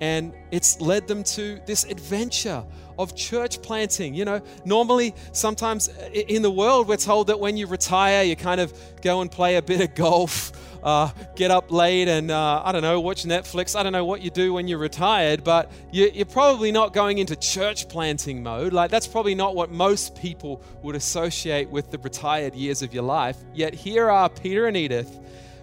And 0.00 0.32
it's 0.50 0.80
led 0.80 1.08
them 1.08 1.24
to 1.24 1.60
this 1.66 1.84
adventure 1.84 2.64
of 2.98 3.16
church 3.16 3.60
planting. 3.62 4.14
You 4.14 4.24
know, 4.24 4.42
normally, 4.64 5.14
sometimes 5.32 5.88
in 6.12 6.42
the 6.42 6.50
world, 6.50 6.88
we're 6.88 6.96
told 6.96 7.28
that 7.28 7.40
when 7.40 7.56
you 7.56 7.66
retire, 7.66 8.22
you 8.22 8.36
kind 8.36 8.60
of 8.60 8.72
go 9.02 9.20
and 9.20 9.30
play 9.30 9.56
a 9.56 9.62
bit 9.62 9.80
of 9.80 9.94
golf 9.94 10.52
uh, 10.82 11.10
get 11.34 11.50
up 11.50 11.70
late 11.70 12.08
and, 12.08 12.30
uh, 12.30 12.62
I 12.64 12.72
don't 12.72 12.82
know, 12.82 13.00
watch 13.00 13.24
Netflix. 13.24 13.78
I 13.78 13.82
don't 13.82 13.92
know 13.92 14.04
what 14.04 14.22
you 14.22 14.30
do 14.30 14.52
when 14.52 14.68
you're 14.68 14.78
retired, 14.78 15.44
but 15.44 15.70
you, 15.92 16.10
you're 16.12 16.26
probably 16.26 16.72
not 16.72 16.92
going 16.92 17.18
into 17.18 17.36
church 17.36 17.88
planting 17.88 18.42
mode. 18.42 18.72
Like, 18.72 18.90
that's 18.90 19.06
probably 19.06 19.34
not 19.34 19.54
what 19.54 19.70
most 19.70 20.14
people 20.16 20.62
would 20.82 20.96
associate 20.96 21.68
with 21.68 21.90
the 21.90 21.98
retired 21.98 22.54
years 22.54 22.82
of 22.82 22.94
your 22.94 23.04
life. 23.04 23.36
Yet, 23.54 23.74
here 23.74 24.10
are 24.10 24.28
Peter 24.28 24.66
and 24.66 24.76
Edith 24.76 25.18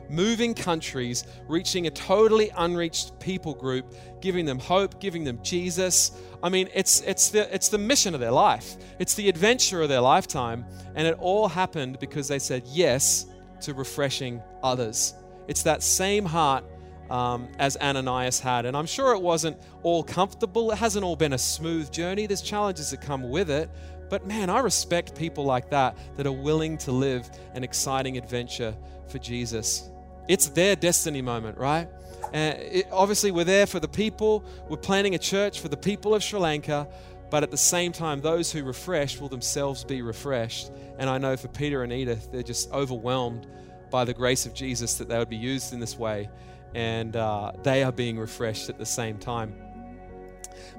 moving 0.09 0.53
countries, 0.53 1.25
reaching 1.47 1.87
a 1.87 1.89
totally 1.89 2.51
unreached 2.57 3.19
people 3.19 3.53
group, 3.53 3.93
giving 4.21 4.45
them 4.45 4.59
hope, 4.59 4.99
giving 4.99 5.23
them 5.23 5.39
Jesus. 5.41 6.11
I 6.43 6.49
mean, 6.49 6.69
it's, 6.73 7.01
it's, 7.01 7.29
the, 7.29 7.53
it's 7.53 7.69
the 7.69 7.77
mission 7.77 8.13
of 8.13 8.19
their 8.19 8.31
life, 8.31 8.77
it's 8.99 9.15
the 9.15 9.29
adventure 9.29 9.81
of 9.81 9.89
their 9.89 10.01
lifetime. 10.01 10.65
And 10.95 11.07
it 11.07 11.17
all 11.19 11.47
happened 11.47 11.99
because 11.99 12.27
they 12.27 12.39
said 12.39 12.63
yes 12.67 13.25
to 13.65 13.73
refreshing 13.73 14.41
others. 14.63 15.13
It's 15.47 15.63
that 15.63 15.83
same 15.83 16.25
heart 16.25 16.63
um, 17.09 17.47
as 17.59 17.77
Ananias 17.77 18.39
had. 18.39 18.65
And 18.65 18.75
I'm 18.75 18.85
sure 18.85 19.13
it 19.13 19.21
wasn't 19.21 19.57
all 19.83 20.03
comfortable. 20.03 20.71
It 20.71 20.77
hasn't 20.77 21.03
all 21.03 21.15
been 21.15 21.33
a 21.33 21.37
smooth 21.37 21.91
journey. 21.91 22.25
There's 22.25 22.41
challenges 22.41 22.91
that 22.91 23.01
come 23.01 23.29
with 23.29 23.49
it. 23.49 23.69
But 24.09 24.25
man, 24.25 24.49
I 24.49 24.59
respect 24.59 25.15
people 25.15 25.45
like 25.45 25.69
that 25.71 25.97
that 26.17 26.27
are 26.27 26.31
willing 26.31 26.77
to 26.79 26.91
live 26.91 27.29
an 27.53 27.63
exciting 27.63 28.17
adventure 28.17 28.75
for 29.07 29.19
Jesus. 29.19 29.89
It's 30.27 30.47
their 30.49 30.75
destiny 30.75 31.21
moment, 31.21 31.57
right? 31.57 31.87
And 32.33 32.57
it, 32.59 32.87
obviously, 32.91 33.31
we're 33.31 33.45
there 33.45 33.67
for 33.67 33.79
the 33.79 33.87
people. 33.87 34.43
We're 34.69 34.77
planning 34.77 35.15
a 35.15 35.19
church 35.19 35.59
for 35.59 35.67
the 35.67 35.77
people 35.77 36.15
of 36.15 36.23
Sri 36.23 36.39
Lanka. 36.39 36.87
But 37.29 37.43
at 37.43 37.51
the 37.51 37.57
same 37.57 37.91
time, 37.91 38.21
those 38.21 38.51
who 38.51 38.63
refresh 38.63 39.19
will 39.19 39.29
themselves 39.29 39.83
be 39.83 40.01
refreshed. 40.01 40.71
And 40.97 41.09
I 41.09 41.17
know 41.17 41.35
for 41.35 41.47
Peter 41.47 41.83
and 41.83 41.91
Edith, 41.91 42.29
they're 42.31 42.43
just 42.43 42.71
overwhelmed 42.71 43.47
by 43.89 44.05
the 44.05 44.13
grace 44.13 44.45
of 44.45 44.53
Jesus 44.53 44.95
that 44.95 45.09
they 45.09 45.17
would 45.17 45.29
be 45.29 45.35
used 45.35 45.73
in 45.73 45.79
this 45.79 45.97
way. 45.97 46.29
And 46.73 47.15
uh, 47.15 47.53
they 47.63 47.83
are 47.83 47.91
being 47.91 48.17
refreshed 48.19 48.69
at 48.69 48.77
the 48.77 48.85
same 48.85 49.17
time. 49.17 49.55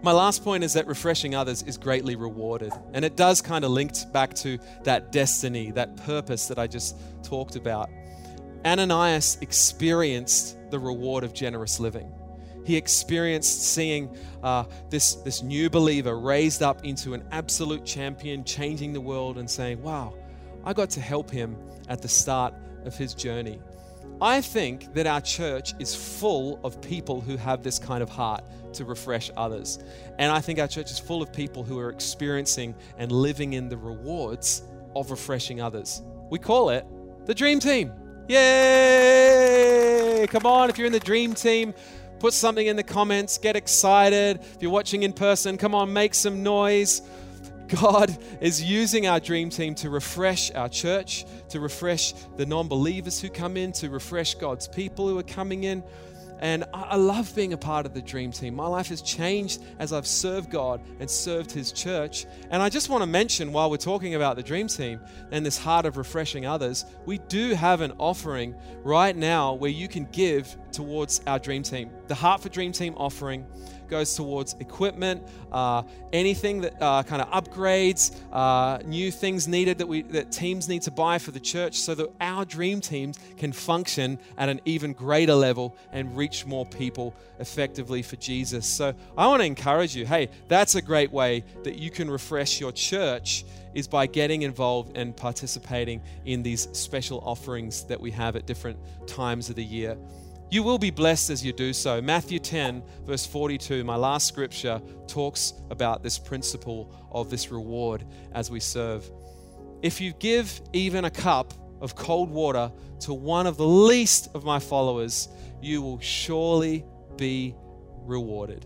My 0.02 0.12
last 0.12 0.44
point 0.44 0.62
is 0.62 0.74
that 0.74 0.86
refreshing 0.86 1.34
others 1.34 1.62
is 1.62 1.78
greatly 1.78 2.16
rewarded. 2.16 2.72
And 2.92 3.04
it 3.04 3.16
does 3.16 3.40
kind 3.40 3.64
of 3.64 3.70
link 3.70 3.92
back 4.12 4.34
to 4.34 4.58
that 4.84 5.10
destiny, 5.10 5.70
that 5.72 5.96
purpose 5.96 6.48
that 6.48 6.58
I 6.58 6.66
just 6.66 6.96
talked 7.22 7.56
about. 7.56 7.90
Ananias 8.64 9.38
experienced 9.40 10.58
the 10.70 10.78
reward 10.78 11.24
of 11.24 11.32
generous 11.32 11.80
living. 11.80 12.12
He 12.66 12.76
experienced 12.76 13.62
seeing 13.62 14.16
uh, 14.42 14.64
this, 14.90 15.14
this 15.14 15.40
new 15.40 15.70
believer 15.70 16.18
raised 16.18 16.64
up 16.64 16.84
into 16.84 17.14
an 17.14 17.22
absolute 17.30 17.84
champion, 17.84 18.42
changing 18.42 18.92
the 18.92 19.00
world, 19.00 19.38
and 19.38 19.48
saying, 19.48 19.80
Wow, 19.80 20.14
I 20.64 20.72
got 20.72 20.90
to 20.90 21.00
help 21.00 21.30
him 21.30 21.56
at 21.88 22.02
the 22.02 22.08
start 22.08 22.54
of 22.84 22.96
his 22.96 23.14
journey. 23.14 23.60
I 24.20 24.40
think 24.40 24.94
that 24.94 25.06
our 25.06 25.20
church 25.20 25.74
is 25.78 25.94
full 25.94 26.58
of 26.64 26.80
people 26.80 27.20
who 27.20 27.36
have 27.36 27.62
this 27.62 27.78
kind 27.78 28.02
of 28.02 28.08
heart 28.08 28.42
to 28.72 28.84
refresh 28.84 29.30
others. 29.36 29.78
And 30.18 30.32
I 30.32 30.40
think 30.40 30.58
our 30.58 30.66
church 30.66 30.90
is 30.90 30.98
full 30.98 31.22
of 31.22 31.32
people 31.32 31.62
who 31.62 31.78
are 31.78 31.90
experiencing 31.90 32.74
and 32.98 33.12
living 33.12 33.52
in 33.52 33.68
the 33.68 33.76
rewards 33.76 34.62
of 34.96 35.12
refreshing 35.12 35.60
others. 35.60 36.02
We 36.30 36.40
call 36.40 36.70
it 36.70 36.84
the 37.26 37.34
Dream 37.34 37.60
Team. 37.60 37.92
Yay! 38.28 40.26
Come 40.28 40.46
on, 40.46 40.68
if 40.68 40.78
you're 40.78 40.86
in 40.88 40.92
the 40.92 40.98
Dream 40.98 41.32
Team, 41.34 41.72
put 42.18 42.32
something 42.32 42.66
in 42.66 42.76
the 42.76 42.82
comments, 42.82 43.38
get 43.38 43.56
excited. 43.56 44.40
If 44.40 44.58
you're 44.60 44.70
watching 44.70 45.02
in 45.02 45.12
person, 45.12 45.56
come 45.56 45.74
on, 45.74 45.92
make 45.92 46.14
some 46.14 46.42
noise. 46.42 47.02
God 47.68 48.16
is 48.40 48.62
using 48.62 49.06
our 49.06 49.18
dream 49.18 49.50
team 49.50 49.74
to 49.76 49.90
refresh 49.90 50.52
our 50.52 50.68
church, 50.68 51.24
to 51.48 51.60
refresh 51.60 52.12
the 52.36 52.46
non 52.46 52.68
believers 52.68 53.20
who 53.20 53.28
come 53.28 53.56
in, 53.56 53.72
to 53.72 53.90
refresh 53.90 54.34
God's 54.36 54.68
people 54.68 55.08
who 55.08 55.18
are 55.18 55.24
coming 55.24 55.64
in. 55.64 55.82
And 56.38 56.64
I 56.74 56.96
love 56.96 57.34
being 57.34 57.52
a 57.52 57.56
part 57.56 57.86
of 57.86 57.94
the 57.94 58.02
dream 58.02 58.30
team. 58.30 58.54
My 58.54 58.66
life 58.66 58.88
has 58.88 59.00
changed 59.00 59.62
as 59.78 59.92
I've 59.92 60.06
served 60.06 60.50
God 60.50 60.80
and 61.00 61.10
served 61.10 61.50
His 61.50 61.72
church. 61.72 62.26
And 62.50 62.62
I 62.62 62.68
just 62.68 62.88
want 62.88 63.02
to 63.02 63.06
mention 63.06 63.52
while 63.52 63.70
we're 63.70 63.76
talking 63.78 64.14
about 64.14 64.36
the 64.36 64.42
dream 64.42 64.68
team 64.68 65.00
and 65.30 65.44
this 65.44 65.58
heart 65.58 65.86
of 65.86 65.96
refreshing 65.96 66.46
others, 66.46 66.84
we 67.06 67.18
do 67.18 67.54
have 67.54 67.80
an 67.80 67.92
offering 67.98 68.54
right 68.82 69.16
now 69.16 69.54
where 69.54 69.70
you 69.70 69.88
can 69.88 70.04
give 70.12 70.56
towards 70.72 71.22
our 71.26 71.38
dream 71.38 71.62
team. 71.62 71.90
The 72.08 72.14
Heart 72.14 72.42
for 72.42 72.48
Dream 72.50 72.72
Team 72.72 72.94
offering 72.96 73.46
goes 73.88 74.14
towards 74.14 74.54
equipment, 74.60 75.22
uh, 75.52 75.82
anything 76.12 76.60
that 76.60 76.80
uh, 76.80 77.02
kind 77.02 77.22
of 77.22 77.30
upgrades, 77.30 78.14
uh, 78.32 78.78
new 78.84 79.10
things 79.10 79.46
needed 79.48 79.78
that 79.78 79.86
we 79.86 80.02
that 80.02 80.32
teams 80.32 80.68
need 80.68 80.82
to 80.82 80.90
buy 80.90 81.18
for 81.18 81.30
the 81.30 81.40
church, 81.40 81.78
so 81.78 81.94
that 81.94 82.08
our 82.20 82.44
dream 82.44 82.80
teams 82.80 83.18
can 83.36 83.52
function 83.52 84.18
at 84.38 84.48
an 84.48 84.60
even 84.64 84.92
greater 84.92 85.34
level 85.34 85.76
and 85.92 86.16
reach 86.16 86.46
more 86.46 86.66
people 86.66 87.14
effectively 87.38 88.02
for 88.02 88.16
Jesus. 88.16 88.66
So 88.66 88.94
I 89.16 89.26
want 89.26 89.40
to 89.40 89.46
encourage 89.46 89.94
you. 89.94 90.06
Hey, 90.06 90.28
that's 90.48 90.74
a 90.74 90.82
great 90.82 91.12
way 91.12 91.44
that 91.64 91.76
you 91.76 91.90
can 91.90 92.10
refresh 92.10 92.60
your 92.60 92.72
church 92.72 93.44
is 93.74 93.86
by 93.86 94.06
getting 94.06 94.42
involved 94.42 94.96
and 94.96 95.14
participating 95.14 96.00
in 96.24 96.42
these 96.42 96.66
special 96.72 97.20
offerings 97.20 97.84
that 97.84 98.00
we 98.00 98.10
have 98.10 98.34
at 98.34 98.46
different 98.46 98.78
times 99.06 99.50
of 99.50 99.56
the 99.56 99.64
year. 99.64 99.98
You 100.48 100.62
will 100.62 100.78
be 100.78 100.90
blessed 100.90 101.30
as 101.30 101.44
you 101.44 101.52
do 101.52 101.72
so. 101.72 102.00
Matthew 102.00 102.38
10, 102.38 102.82
verse 103.04 103.26
42, 103.26 103.82
my 103.82 103.96
last 103.96 104.28
scripture, 104.28 104.80
talks 105.08 105.54
about 105.70 106.02
this 106.02 106.18
principle 106.18 106.94
of 107.10 107.30
this 107.30 107.50
reward 107.50 108.04
as 108.32 108.50
we 108.50 108.60
serve. 108.60 109.10
If 109.82 110.00
you 110.00 110.12
give 110.12 110.60
even 110.72 111.04
a 111.04 111.10
cup 111.10 111.52
of 111.80 111.96
cold 111.96 112.30
water 112.30 112.70
to 113.00 113.12
one 113.12 113.46
of 113.46 113.56
the 113.56 113.66
least 113.66 114.28
of 114.34 114.44
my 114.44 114.60
followers, 114.60 115.28
you 115.60 115.82
will 115.82 116.00
surely 116.00 116.84
be 117.16 117.54
rewarded. 118.04 118.64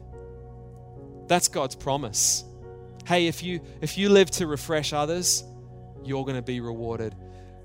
That's 1.29 1.49
God's 1.49 1.77
promise. 1.77 2.45
Hey, 3.07 3.27
if 3.27 3.43
you 3.43 3.61
if 3.81 3.97
you 3.97 4.11
live 4.11 4.31
to 4.33 4.47
refresh 4.47 4.93
others, 4.93 5.45
you're 6.05 6.25
going 6.25 6.37
to 6.37 6.43
be 6.43 6.61
rewarded 6.61 7.15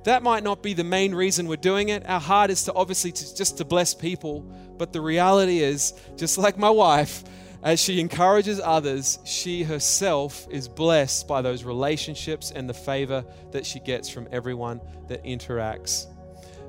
that 0.06 0.24
might 0.24 0.44
not 0.44 0.64
be 0.64 0.74
the 0.74 0.84
main 0.84 1.14
reason 1.14 1.48
we're 1.48 1.56
doing 1.58 1.90
it. 1.90 2.08
Our 2.08 2.20
heart 2.20 2.52
is 2.52 2.64
to 2.66 2.74
obviously 2.74 3.12
to, 3.12 3.36
just 3.36 3.58
to 3.58 3.66
bless 3.66 3.94
people, 3.94 4.42
but 4.78 4.94
the 4.94 5.02
reality 5.02 5.60
is, 5.60 5.94
just 6.16 6.38
like 6.38 6.58
my 6.58 6.70
wife, 6.70 7.24
as 7.64 7.80
she 7.80 8.00
encourages 8.00 8.62
others, 8.64 9.18
she 9.26 9.64
herself 9.64 10.48
is 10.52 10.68
blessed 10.68 11.28
by 11.28 11.42
those 11.42 11.64
relationships 11.64 12.52
and 12.52 12.70
the 12.70 12.74
favor 12.74 13.26
that 13.52 13.66
she 13.66 13.80
gets 13.80 14.08
from 14.08 14.28
everyone 14.32 14.80
that 15.08 15.24
interacts. 15.24 16.06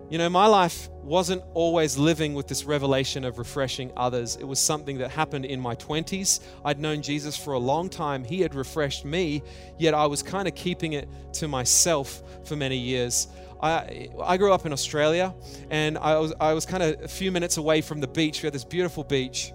You 0.08 0.18
know, 0.18 0.28
my 0.28 0.46
life 0.46 0.88
wasn't 1.02 1.42
always 1.52 1.98
living 1.98 2.34
with 2.34 2.46
this 2.46 2.62
revelation 2.62 3.24
of 3.24 3.38
refreshing 3.38 3.90
others. 3.96 4.36
It 4.36 4.44
was 4.44 4.60
something 4.60 4.98
that 4.98 5.10
happened 5.10 5.46
in 5.46 5.60
my 5.60 5.74
20s. 5.74 6.38
I'd 6.64 6.78
known 6.78 7.02
Jesus 7.02 7.36
for 7.36 7.54
a 7.54 7.58
long 7.58 7.88
time. 7.88 8.22
He 8.22 8.40
had 8.40 8.54
refreshed 8.54 9.04
me, 9.04 9.42
yet 9.78 9.94
I 9.94 10.06
was 10.06 10.22
kind 10.22 10.46
of 10.46 10.54
keeping 10.54 10.92
it 10.92 11.08
to 11.34 11.48
myself 11.48 12.22
for 12.44 12.54
many 12.54 12.76
years. 12.76 13.26
I, 13.60 14.08
I 14.22 14.36
grew 14.36 14.52
up 14.52 14.64
in 14.64 14.72
Australia 14.72 15.34
and 15.70 15.98
I 15.98 16.18
was, 16.18 16.32
I 16.38 16.52
was 16.52 16.66
kind 16.66 16.84
of 16.84 17.02
a 17.02 17.08
few 17.08 17.32
minutes 17.32 17.56
away 17.56 17.80
from 17.80 17.98
the 18.00 18.06
beach. 18.08 18.42
We 18.42 18.46
had 18.46 18.54
this 18.54 18.64
beautiful 18.64 19.02
beach 19.02 19.52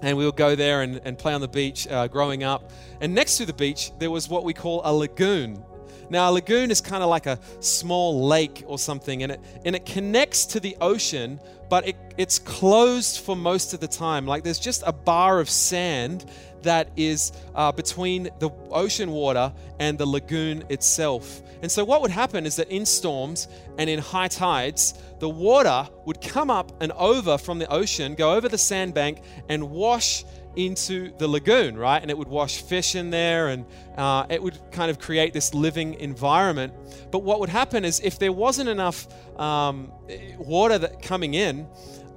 and 0.00 0.16
we 0.16 0.24
would 0.24 0.36
go 0.36 0.54
there 0.54 0.80
and, 0.80 0.98
and 1.04 1.18
play 1.18 1.34
on 1.34 1.42
the 1.42 1.48
beach 1.48 1.86
uh, 1.88 2.08
growing 2.08 2.42
up. 2.42 2.70
And 3.02 3.14
next 3.14 3.36
to 3.36 3.44
the 3.44 3.52
beach, 3.52 3.92
there 3.98 4.10
was 4.10 4.30
what 4.30 4.44
we 4.44 4.54
call 4.54 4.80
a 4.84 4.94
lagoon. 4.94 5.62
Now, 6.10 6.30
a 6.30 6.32
lagoon 6.32 6.70
is 6.70 6.80
kind 6.80 7.02
of 7.02 7.08
like 7.08 7.26
a 7.26 7.38
small 7.60 8.26
lake 8.26 8.64
or 8.66 8.78
something, 8.78 9.22
and 9.22 9.32
it, 9.32 9.40
and 9.64 9.76
it 9.76 9.84
connects 9.84 10.46
to 10.46 10.60
the 10.60 10.76
ocean, 10.80 11.40
but 11.68 11.86
it, 11.88 11.96
it's 12.16 12.38
closed 12.38 13.20
for 13.20 13.36
most 13.36 13.74
of 13.74 13.80
the 13.80 13.88
time. 13.88 14.26
Like 14.26 14.42
there's 14.42 14.58
just 14.58 14.82
a 14.86 14.92
bar 14.92 15.40
of 15.40 15.50
sand 15.50 16.24
that 16.62 16.88
is 16.96 17.32
uh, 17.54 17.72
between 17.72 18.30
the 18.38 18.50
ocean 18.70 19.10
water 19.10 19.52
and 19.78 19.98
the 19.98 20.06
lagoon 20.06 20.64
itself. 20.68 21.42
And 21.60 21.70
so, 21.70 21.84
what 21.84 22.02
would 22.02 22.10
happen 22.10 22.46
is 22.46 22.56
that 22.56 22.68
in 22.68 22.86
storms 22.86 23.48
and 23.78 23.90
in 23.90 23.98
high 23.98 24.28
tides, 24.28 24.94
the 25.18 25.28
water 25.28 25.88
would 26.04 26.20
come 26.20 26.50
up 26.50 26.72
and 26.80 26.92
over 26.92 27.36
from 27.36 27.58
the 27.58 27.68
ocean, 27.68 28.14
go 28.14 28.34
over 28.34 28.48
the 28.48 28.58
sandbank, 28.58 29.22
and 29.48 29.70
wash 29.70 30.24
into 30.58 31.12
the 31.18 31.28
lagoon, 31.28 31.78
right? 31.78 32.02
And 32.02 32.10
it 32.10 32.18
would 32.18 32.28
wash 32.28 32.62
fish 32.62 32.96
in 32.96 33.10
there 33.10 33.48
and 33.48 33.64
uh, 33.96 34.26
it 34.28 34.42
would 34.42 34.58
kind 34.72 34.90
of 34.90 34.98
create 34.98 35.32
this 35.32 35.54
living 35.54 35.94
environment. 35.94 36.74
But 37.12 37.20
what 37.20 37.38
would 37.40 37.48
happen 37.48 37.84
is 37.84 38.00
if 38.00 38.18
there 38.18 38.32
wasn't 38.32 38.68
enough 38.68 39.06
um, 39.38 39.92
water 40.36 40.76
that 40.78 41.00
coming 41.00 41.34
in, 41.34 41.68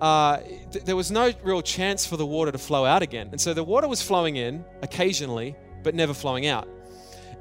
uh, 0.01 0.37
th- 0.71 0.83
there 0.85 0.95
was 0.95 1.11
no 1.11 1.31
real 1.43 1.61
chance 1.61 2.05
for 2.05 2.17
the 2.17 2.25
water 2.25 2.51
to 2.51 2.57
flow 2.57 2.83
out 2.83 3.03
again. 3.03 3.29
And 3.31 3.39
so 3.39 3.53
the 3.53 3.63
water 3.63 3.87
was 3.87 4.01
flowing 4.01 4.37
in 4.37 4.65
occasionally, 4.81 5.55
but 5.83 5.93
never 5.93 6.13
flowing 6.13 6.47
out. 6.47 6.67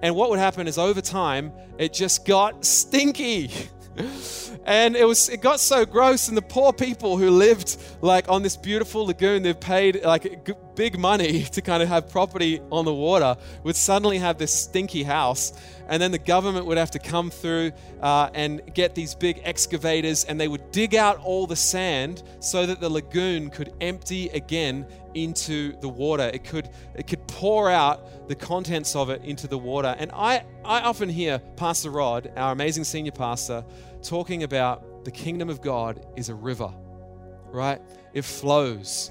And 0.02 0.14
what 0.14 0.28
would 0.28 0.38
happen 0.38 0.68
is 0.68 0.76
over 0.76 1.00
time, 1.00 1.52
it 1.78 1.94
just 1.94 2.26
got 2.26 2.64
stinky. 2.64 3.50
and 4.64 4.96
it 4.96 5.04
was 5.04 5.28
it 5.28 5.40
got 5.40 5.60
so 5.60 5.84
gross 5.84 6.28
and 6.28 6.36
the 6.36 6.42
poor 6.42 6.72
people 6.72 7.16
who 7.16 7.30
lived 7.30 7.76
like 8.02 8.28
on 8.28 8.42
this 8.42 8.56
beautiful 8.56 9.06
lagoon 9.06 9.42
they've 9.42 9.58
paid 9.58 10.02
like 10.04 10.48
big 10.80 10.98
money 10.98 11.42
to 11.56 11.60
kind 11.60 11.82
of 11.82 11.90
have 11.90 12.08
property 12.08 12.58
on 12.72 12.86
the 12.86 12.94
water 12.94 13.36
would 13.64 13.76
suddenly 13.76 14.16
have 14.16 14.38
this 14.38 14.50
stinky 14.50 15.02
house 15.02 15.52
and 15.88 16.00
then 16.00 16.10
the 16.10 16.18
government 16.18 16.64
would 16.64 16.78
have 16.78 16.90
to 16.90 16.98
come 16.98 17.30
through 17.30 17.70
uh, 18.00 18.30
and 18.32 18.62
get 18.72 18.94
these 18.94 19.14
big 19.14 19.42
excavators 19.44 20.24
and 20.24 20.40
they 20.40 20.48
would 20.48 20.70
dig 20.70 20.94
out 20.94 21.18
all 21.18 21.46
the 21.46 21.54
sand 21.54 22.22
so 22.38 22.64
that 22.64 22.80
the 22.80 22.88
lagoon 22.88 23.50
could 23.50 23.74
empty 23.82 24.30
again 24.30 24.86
into 25.12 25.78
the 25.80 25.88
water. 25.88 26.30
It 26.32 26.44
could 26.44 26.70
it 26.94 27.06
could 27.06 27.26
pour 27.26 27.70
out 27.70 28.26
the 28.26 28.34
contents 28.34 28.96
of 28.96 29.10
it 29.10 29.22
into 29.22 29.46
the 29.46 29.58
water. 29.58 29.94
And 29.98 30.10
i 30.14 30.42
i 30.64 30.80
often 30.80 31.10
hear 31.10 31.40
pastor 31.56 31.90
rod 31.90 32.32
our 32.38 32.52
amazing 32.52 32.84
senior 32.84 33.12
pastor 33.12 33.66
talking 34.02 34.44
about 34.44 35.04
the 35.04 35.10
kingdom 35.10 35.50
of 35.50 35.60
god 35.60 36.06
is 36.16 36.30
a 36.30 36.34
river 36.34 36.72
right? 37.52 37.80
It 38.12 38.24
flows 38.24 39.10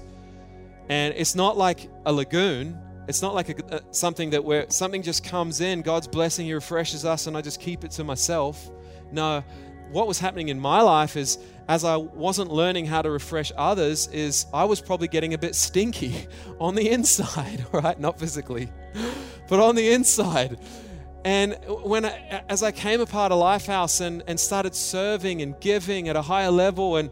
and 0.90 1.14
it's 1.16 1.34
not 1.34 1.56
like 1.56 1.88
a 2.04 2.12
lagoon 2.12 2.78
it's 3.10 3.22
not 3.22 3.34
like 3.34 3.48
a, 3.48 3.82
something 3.90 4.30
that 4.30 4.44
where 4.44 4.66
something 4.68 5.02
just 5.02 5.24
comes 5.24 5.60
in, 5.60 5.82
God's 5.82 6.06
blessing, 6.06 6.46
He 6.46 6.54
refreshes 6.54 7.04
us, 7.04 7.26
and 7.26 7.36
I 7.36 7.40
just 7.40 7.60
keep 7.60 7.82
it 7.84 7.90
to 7.92 8.04
myself. 8.04 8.70
No, 9.10 9.42
what 9.90 10.06
was 10.06 10.20
happening 10.20 10.48
in 10.48 10.60
my 10.60 10.80
life 10.80 11.16
is 11.16 11.38
as 11.68 11.84
I 11.84 11.96
wasn't 11.96 12.52
learning 12.52 12.86
how 12.86 13.02
to 13.02 13.10
refresh 13.10 13.50
others, 13.56 14.06
is 14.08 14.46
I 14.54 14.64
was 14.64 14.80
probably 14.80 15.08
getting 15.08 15.34
a 15.34 15.38
bit 15.38 15.56
stinky 15.56 16.28
on 16.60 16.76
the 16.76 16.88
inside, 16.88 17.66
right? 17.72 17.98
Not 17.98 18.18
physically, 18.18 18.70
but 19.48 19.58
on 19.58 19.74
the 19.74 19.92
inside. 19.92 20.60
And 21.24 21.58
when 21.66 22.04
I, 22.04 22.44
as 22.48 22.62
I 22.62 22.70
came 22.70 23.00
apart 23.00 23.32
of 23.32 23.40
Lifehouse 23.40 24.00
and, 24.00 24.22
and 24.28 24.38
started 24.38 24.74
serving 24.74 25.42
and 25.42 25.58
giving 25.60 26.08
at 26.08 26.16
a 26.16 26.22
higher 26.22 26.50
level 26.50 26.96
and 26.96 27.10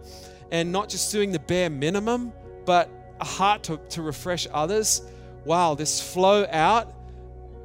and 0.51 0.73
not 0.73 0.89
just 0.89 1.13
doing 1.13 1.31
the 1.31 1.39
bare 1.41 1.69
minimum, 1.69 2.33
but 2.65 2.89
a 3.21 3.25
heart 3.25 3.65
to, 3.65 3.79
to 3.91 4.03
refresh 4.03 4.47
others, 4.53 5.03
wow, 5.45 5.75
this 5.75 6.01
flow 6.01 6.47
out, 6.51 6.95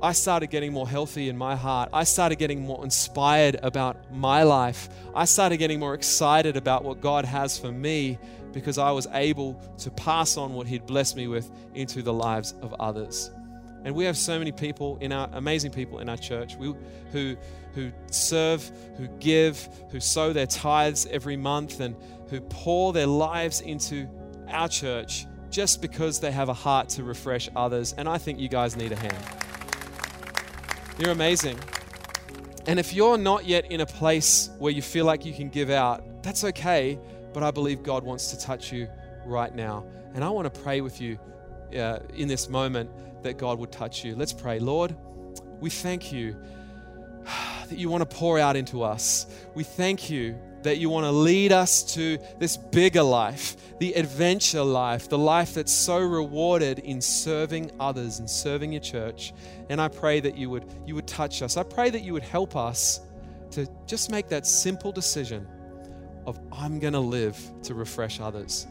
I 0.01 0.11
started 0.11 0.49
getting 0.49 0.73
more 0.73 0.87
healthy 0.87 1.29
in 1.29 1.37
my 1.37 1.55
heart. 1.55 1.89
I 1.93 2.03
started 2.03 2.37
getting 2.37 2.65
more 2.65 2.83
inspired 2.83 3.57
about 3.63 4.11
my 4.11 4.43
life. 4.43 4.89
I 5.15 5.23
started 5.23 5.57
getting 5.57 5.79
more 5.79 5.93
excited 5.93 6.57
about 6.57 6.83
what 6.83 6.99
God 6.99 7.23
has 7.23 7.57
for 7.57 7.71
me 7.71 8.19
because 8.51 8.77
I 8.77 8.91
was 8.91 9.07
able 9.13 9.53
to 9.77 9.89
pass 9.91 10.35
on 10.35 10.53
what 10.53 10.67
He'd 10.67 10.85
blessed 10.85 11.15
me 11.15 11.27
with 11.27 11.49
into 11.73 12.01
the 12.01 12.11
lives 12.11 12.53
of 12.61 12.73
others. 12.81 13.31
And 13.85 13.95
we 13.95 14.03
have 14.03 14.17
so 14.17 14.37
many 14.37 14.51
people 14.51 14.97
in 14.99 15.13
our 15.13 15.29
amazing 15.33 15.71
people 15.71 15.99
in 15.99 16.09
our 16.09 16.17
church 16.17 16.55
we, 16.57 16.73
who, 17.11 17.37
who 17.73 17.91
serve, 18.11 18.69
who 18.97 19.07
give, 19.19 19.69
who 19.89 20.01
sow 20.01 20.33
their 20.33 20.47
tithes 20.47 21.05
every 21.11 21.37
month, 21.37 21.79
and 21.79 21.95
who 22.29 22.41
pour 22.41 22.91
their 22.91 23.07
lives 23.07 23.61
into 23.61 24.07
our 24.49 24.67
church 24.67 25.25
just 25.53 25.83
because 25.83 26.19
they 26.19 26.31
have 26.31 26.49
a 26.49 26.53
heart 26.53 26.89
to 26.89 27.03
refresh 27.03 27.47
others. 27.55 27.93
And 27.95 28.09
I 28.09 28.17
think 28.17 28.39
you 28.39 28.49
guys 28.49 28.75
need 28.75 28.91
a 28.91 28.95
hand. 28.95 29.23
You're 30.97 31.11
amazing. 31.11 31.59
And 32.65 32.79
if 32.79 32.91
you're 32.91 33.19
not 33.19 33.45
yet 33.45 33.71
in 33.71 33.81
a 33.81 33.85
place 33.85 34.49
where 34.57 34.71
you 34.71 34.81
feel 34.81 35.05
like 35.05 35.25
you 35.25 35.33
can 35.33 35.49
give 35.49 35.69
out, 35.69 36.23
that's 36.23 36.43
okay. 36.43 36.97
But 37.33 37.43
I 37.43 37.51
believe 37.51 37.83
God 37.83 38.03
wants 38.03 38.31
to 38.31 38.39
touch 38.39 38.71
you 38.71 38.89
right 39.25 39.53
now. 39.53 39.85
And 40.15 40.23
I 40.23 40.29
want 40.29 40.51
to 40.51 40.61
pray 40.61 40.81
with 40.81 40.99
you 40.99 41.19
uh, 41.77 41.99
in 42.15 42.27
this 42.27 42.49
moment 42.49 42.89
that 43.21 43.37
God 43.37 43.59
would 43.59 43.71
touch 43.71 44.03
you. 44.03 44.15
Let's 44.15 44.33
pray. 44.33 44.57
Lord, 44.57 44.95
we 45.59 45.69
thank 45.69 46.11
you 46.11 46.35
that 47.69 47.77
you 47.77 47.89
want 47.89 48.09
to 48.09 48.15
pour 48.15 48.39
out 48.39 48.55
into 48.55 48.81
us. 48.81 49.27
We 49.53 49.63
thank 49.63 50.09
you 50.09 50.35
that 50.63 50.77
you 50.77 50.89
want 50.89 51.05
to 51.05 51.11
lead 51.11 51.51
us 51.51 51.83
to 51.93 52.17
this 52.39 52.57
bigger 52.57 53.03
life, 53.03 53.55
the 53.79 53.93
adventure 53.93 54.63
life, 54.63 55.09
the 55.09 55.17
life 55.17 55.53
that's 55.53 55.71
so 55.71 55.99
rewarded 55.99 56.79
in 56.79 57.01
serving 57.01 57.71
others 57.79 58.19
and 58.19 58.29
serving 58.29 58.71
your 58.71 58.81
church. 58.81 59.33
And 59.69 59.79
I 59.79 59.87
pray 59.87 60.19
that 60.19 60.37
you 60.37 60.49
would 60.49 60.65
you 60.85 60.95
would 60.95 61.07
touch 61.07 61.41
us. 61.41 61.57
I 61.57 61.63
pray 61.63 61.89
that 61.89 62.01
you 62.01 62.13
would 62.13 62.23
help 62.23 62.55
us 62.55 63.01
to 63.51 63.67
just 63.85 64.09
make 64.09 64.29
that 64.29 64.47
simple 64.47 64.91
decision 64.91 65.47
of 66.25 66.39
I'm 66.51 66.79
going 66.79 66.93
to 66.93 66.99
live 66.99 67.37
to 67.63 67.73
refresh 67.73 68.19
others. 68.19 68.67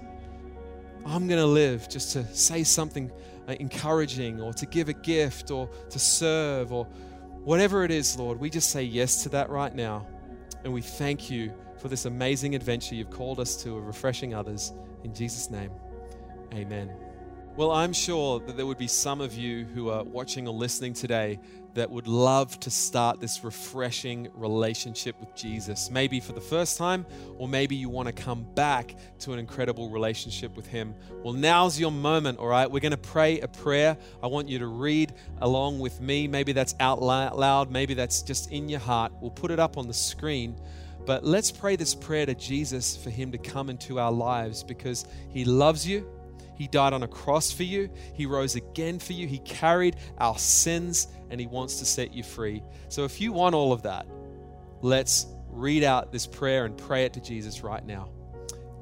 I'm 1.04 1.26
going 1.26 1.40
to 1.40 1.46
live 1.46 1.88
just 1.88 2.12
to 2.12 2.24
say 2.34 2.64
something 2.64 3.10
uh, 3.48 3.54
encouraging 3.58 4.40
or 4.40 4.52
to 4.54 4.66
give 4.66 4.88
a 4.88 4.92
gift 4.92 5.50
or 5.50 5.68
to 5.90 5.98
serve 5.98 6.72
or 6.72 6.84
whatever 7.44 7.84
it 7.84 7.90
is, 7.90 8.16
Lord. 8.16 8.38
We 8.38 8.50
just 8.50 8.70
say 8.70 8.82
yes 8.82 9.22
to 9.24 9.28
that 9.30 9.50
right 9.50 9.74
now. 9.74 10.06
And 10.64 10.72
we 10.72 10.80
thank 10.80 11.30
you 11.30 11.52
for 11.82 11.88
this 11.88 12.04
amazing 12.04 12.54
adventure 12.54 12.94
you've 12.94 13.10
called 13.10 13.40
us 13.40 13.60
to 13.60 13.76
of 13.76 13.84
refreshing 13.84 14.34
others. 14.34 14.72
In 15.02 15.12
Jesus' 15.12 15.50
name, 15.50 15.72
amen. 16.54 16.92
Well, 17.56 17.72
I'm 17.72 17.92
sure 17.92 18.38
that 18.38 18.56
there 18.56 18.66
would 18.66 18.78
be 18.78 18.86
some 18.86 19.20
of 19.20 19.34
you 19.34 19.64
who 19.64 19.90
are 19.90 20.04
watching 20.04 20.46
or 20.46 20.54
listening 20.54 20.92
today 20.94 21.40
that 21.74 21.90
would 21.90 22.06
love 22.06 22.58
to 22.60 22.70
start 22.70 23.18
this 23.18 23.42
refreshing 23.42 24.28
relationship 24.32 25.18
with 25.18 25.34
Jesus. 25.34 25.90
Maybe 25.90 26.20
for 26.20 26.32
the 26.32 26.40
first 26.40 26.78
time, 26.78 27.04
or 27.36 27.48
maybe 27.48 27.74
you 27.74 27.88
want 27.88 28.06
to 28.06 28.12
come 28.12 28.46
back 28.54 28.94
to 29.18 29.32
an 29.32 29.40
incredible 29.40 29.90
relationship 29.90 30.56
with 30.56 30.68
Him. 30.68 30.94
Well, 31.24 31.34
now's 31.34 31.80
your 31.80 31.90
moment, 31.90 32.38
all 32.38 32.46
right? 32.46 32.70
We're 32.70 32.80
going 32.80 32.92
to 32.92 32.96
pray 32.96 33.40
a 33.40 33.48
prayer. 33.48 33.96
I 34.22 34.28
want 34.28 34.48
you 34.48 34.60
to 34.60 34.68
read 34.68 35.14
along 35.40 35.80
with 35.80 36.00
me. 36.00 36.28
Maybe 36.28 36.52
that's 36.52 36.76
out 36.78 37.02
loud, 37.02 37.72
maybe 37.72 37.94
that's 37.94 38.22
just 38.22 38.52
in 38.52 38.68
your 38.68 38.80
heart. 38.80 39.12
We'll 39.20 39.32
put 39.32 39.50
it 39.50 39.58
up 39.58 39.76
on 39.76 39.88
the 39.88 39.94
screen. 39.94 40.56
But 41.04 41.24
let's 41.24 41.50
pray 41.50 41.76
this 41.76 41.94
prayer 41.94 42.26
to 42.26 42.34
Jesus 42.34 42.96
for 42.96 43.10
Him 43.10 43.32
to 43.32 43.38
come 43.38 43.70
into 43.70 43.98
our 43.98 44.12
lives 44.12 44.62
because 44.62 45.04
He 45.30 45.44
loves 45.44 45.86
you. 45.86 46.08
He 46.56 46.68
died 46.68 46.92
on 46.92 47.02
a 47.02 47.08
cross 47.08 47.50
for 47.50 47.64
you. 47.64 47.90
He 48.14 48.26
rose 48.26 48.54
again 48.54 48.98
for 48.98 49.14
you. 49.14 49.26
He 49.26 49.38
carried 49.38 49.96
our 50.18 50.38
sins 50.38 51.08
and 51.30 51.40
He 51.40 51.46
wants 51.46 51.78
to 51.80 51.84
set 51.84 52.14
you 52.14 52.22
free. 52.22 52.62
So 52.88 53.04
if 53.04 53.20
you 53.20 53.32
want 53.32 53.54
all 53.54 53.72
of 53.72 53.82
that, 53.82 54.06
let's 54.80 55.26
read 55.48 55.82
out 55.82 56.12
this 56.12 56.26
prayer 56.26 56.64
and 56.64 56.76
pray 56.76 57.04
it 57.04 57.14
to 57.14 57.20
Jesus 57.20 57.62
right 57.62 57.84
now. 57.84 58.08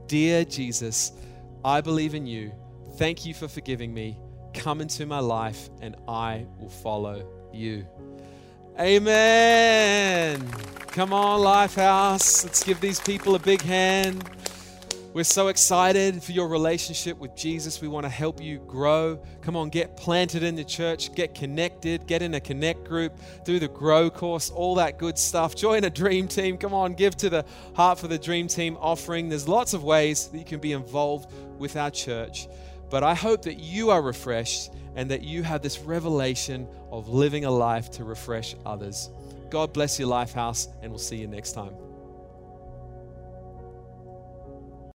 Dear 0.07 0.45
Jesus, 0.45 1.13
I 1.65 1.81
believe 1.81 2.15
in 2.15 2.27
you. 2.27 2.53
Thank 2.97 3.25
you 3.25 3.33
for 3.33 3.49
forgiving 3.49 3.95
me. 3.95 4.19
Come 4.53 4.81
into 4.81 5.07
my 5.07 5.21
life 5.21 5.71
and 5.81 5.97
I 6.09 6.47
will 6.59 6.69
follow 6.69 7.27
you. 7.53 7.87
Amen. 8.79 10.47
Come 10.89 11.13
on, 11.13 11.41
Lifehouse. 11.41 12.45
Let's 12.45 12.63
give 12.63 12.81
these 12.81 13.01
people 13.01 13.35
a 13.35 13.39
big 13.39 13.63
hand. 13.63 14.25
We're 15.13 15.25
so 15.25 15.49
excited 15.49 16.23
for 16.23 16.31
your 16.31 16.47
relationship 16.47 17.19
with 17.19 17.35
Jesus. 17.35 17.81
We 17.81 17.89
want 17.89 18.05
to 18.05 18.11
help 18.11 18.41
you 18.41 18.59
grow. 18.61 19.21
Come 19.43 19.57
on, 19.57 19.69
get 19.69 19.97
planted 19.97 20.45
in 20.45 20.55
the 20.55 20.63
church, 20.63 21.13
get 21.17 21.35
connected, 21.35 22.07
get 22.07 22.23
in 22.23 22.35
a 22.35 22.41
connect 22.41 22.85
group, 22.85 23.19
do 23.45 23.59
the 23.59 23.67
grow 23.67 24.09
course, 24.09 24.51
all 24.51 24.77
that 24.77 24.99
good 24.99 25.19
stuff. 25.19 25.57
Join 25.57 25.83
a 25.83 25.91
dream 25.91 26.29
team. 26.29 26.57
Come 26.57 26.73
on, 26.73 26.95
give 26.95 27.17
to 27.17 27.29
the 27.29 27.45
Heart 27.75 27.99
for 27.99 28.07
the 28.07 28.19
Dream 28.19 28.47
Team 28.47 28.77
offering. 28.81 29.29
There's 29.29 29.49
lots 29.49 29.75
of 29.75 29.83
ways 29.83 30.29
that 30.29 30.39
you 30.39 30.45
can 30.45 30.61
be 30.61 30.73
involved 30.73 31.33
with 31.59 31.77
our 31.77 31.91
church. 31.91 32.47
But 32.89 33.03
I 33.03 33.15
hope 33.15 33.43
that 33.43 33.59
you 33.59 33.91
are 33.91 34.03
refreshed 34.03 34.71
and 34.97 35.11
that 35.11 35.23
you 35.23 35.43
have 35.43 35.63
this 35.63 35.79
revelation 35.81 36.67
of 36.91 37.09
living 37.09 37.45
a 37.45 37.51
life 37.51 37.91
to 37.93 38.05
refresh 38.05 38.55
others. 38.67 39.11
God 39.51 39.73
bless 39.73 39.99
your 39.99 40.09
life 40.09 40.33
house, 40.33 40.69
and 40.83 40.91
we'll 40.91 40.99
see 40.99 41.17
you 41.17 41.27
next 41.27 41.53
time. 41.53 41.75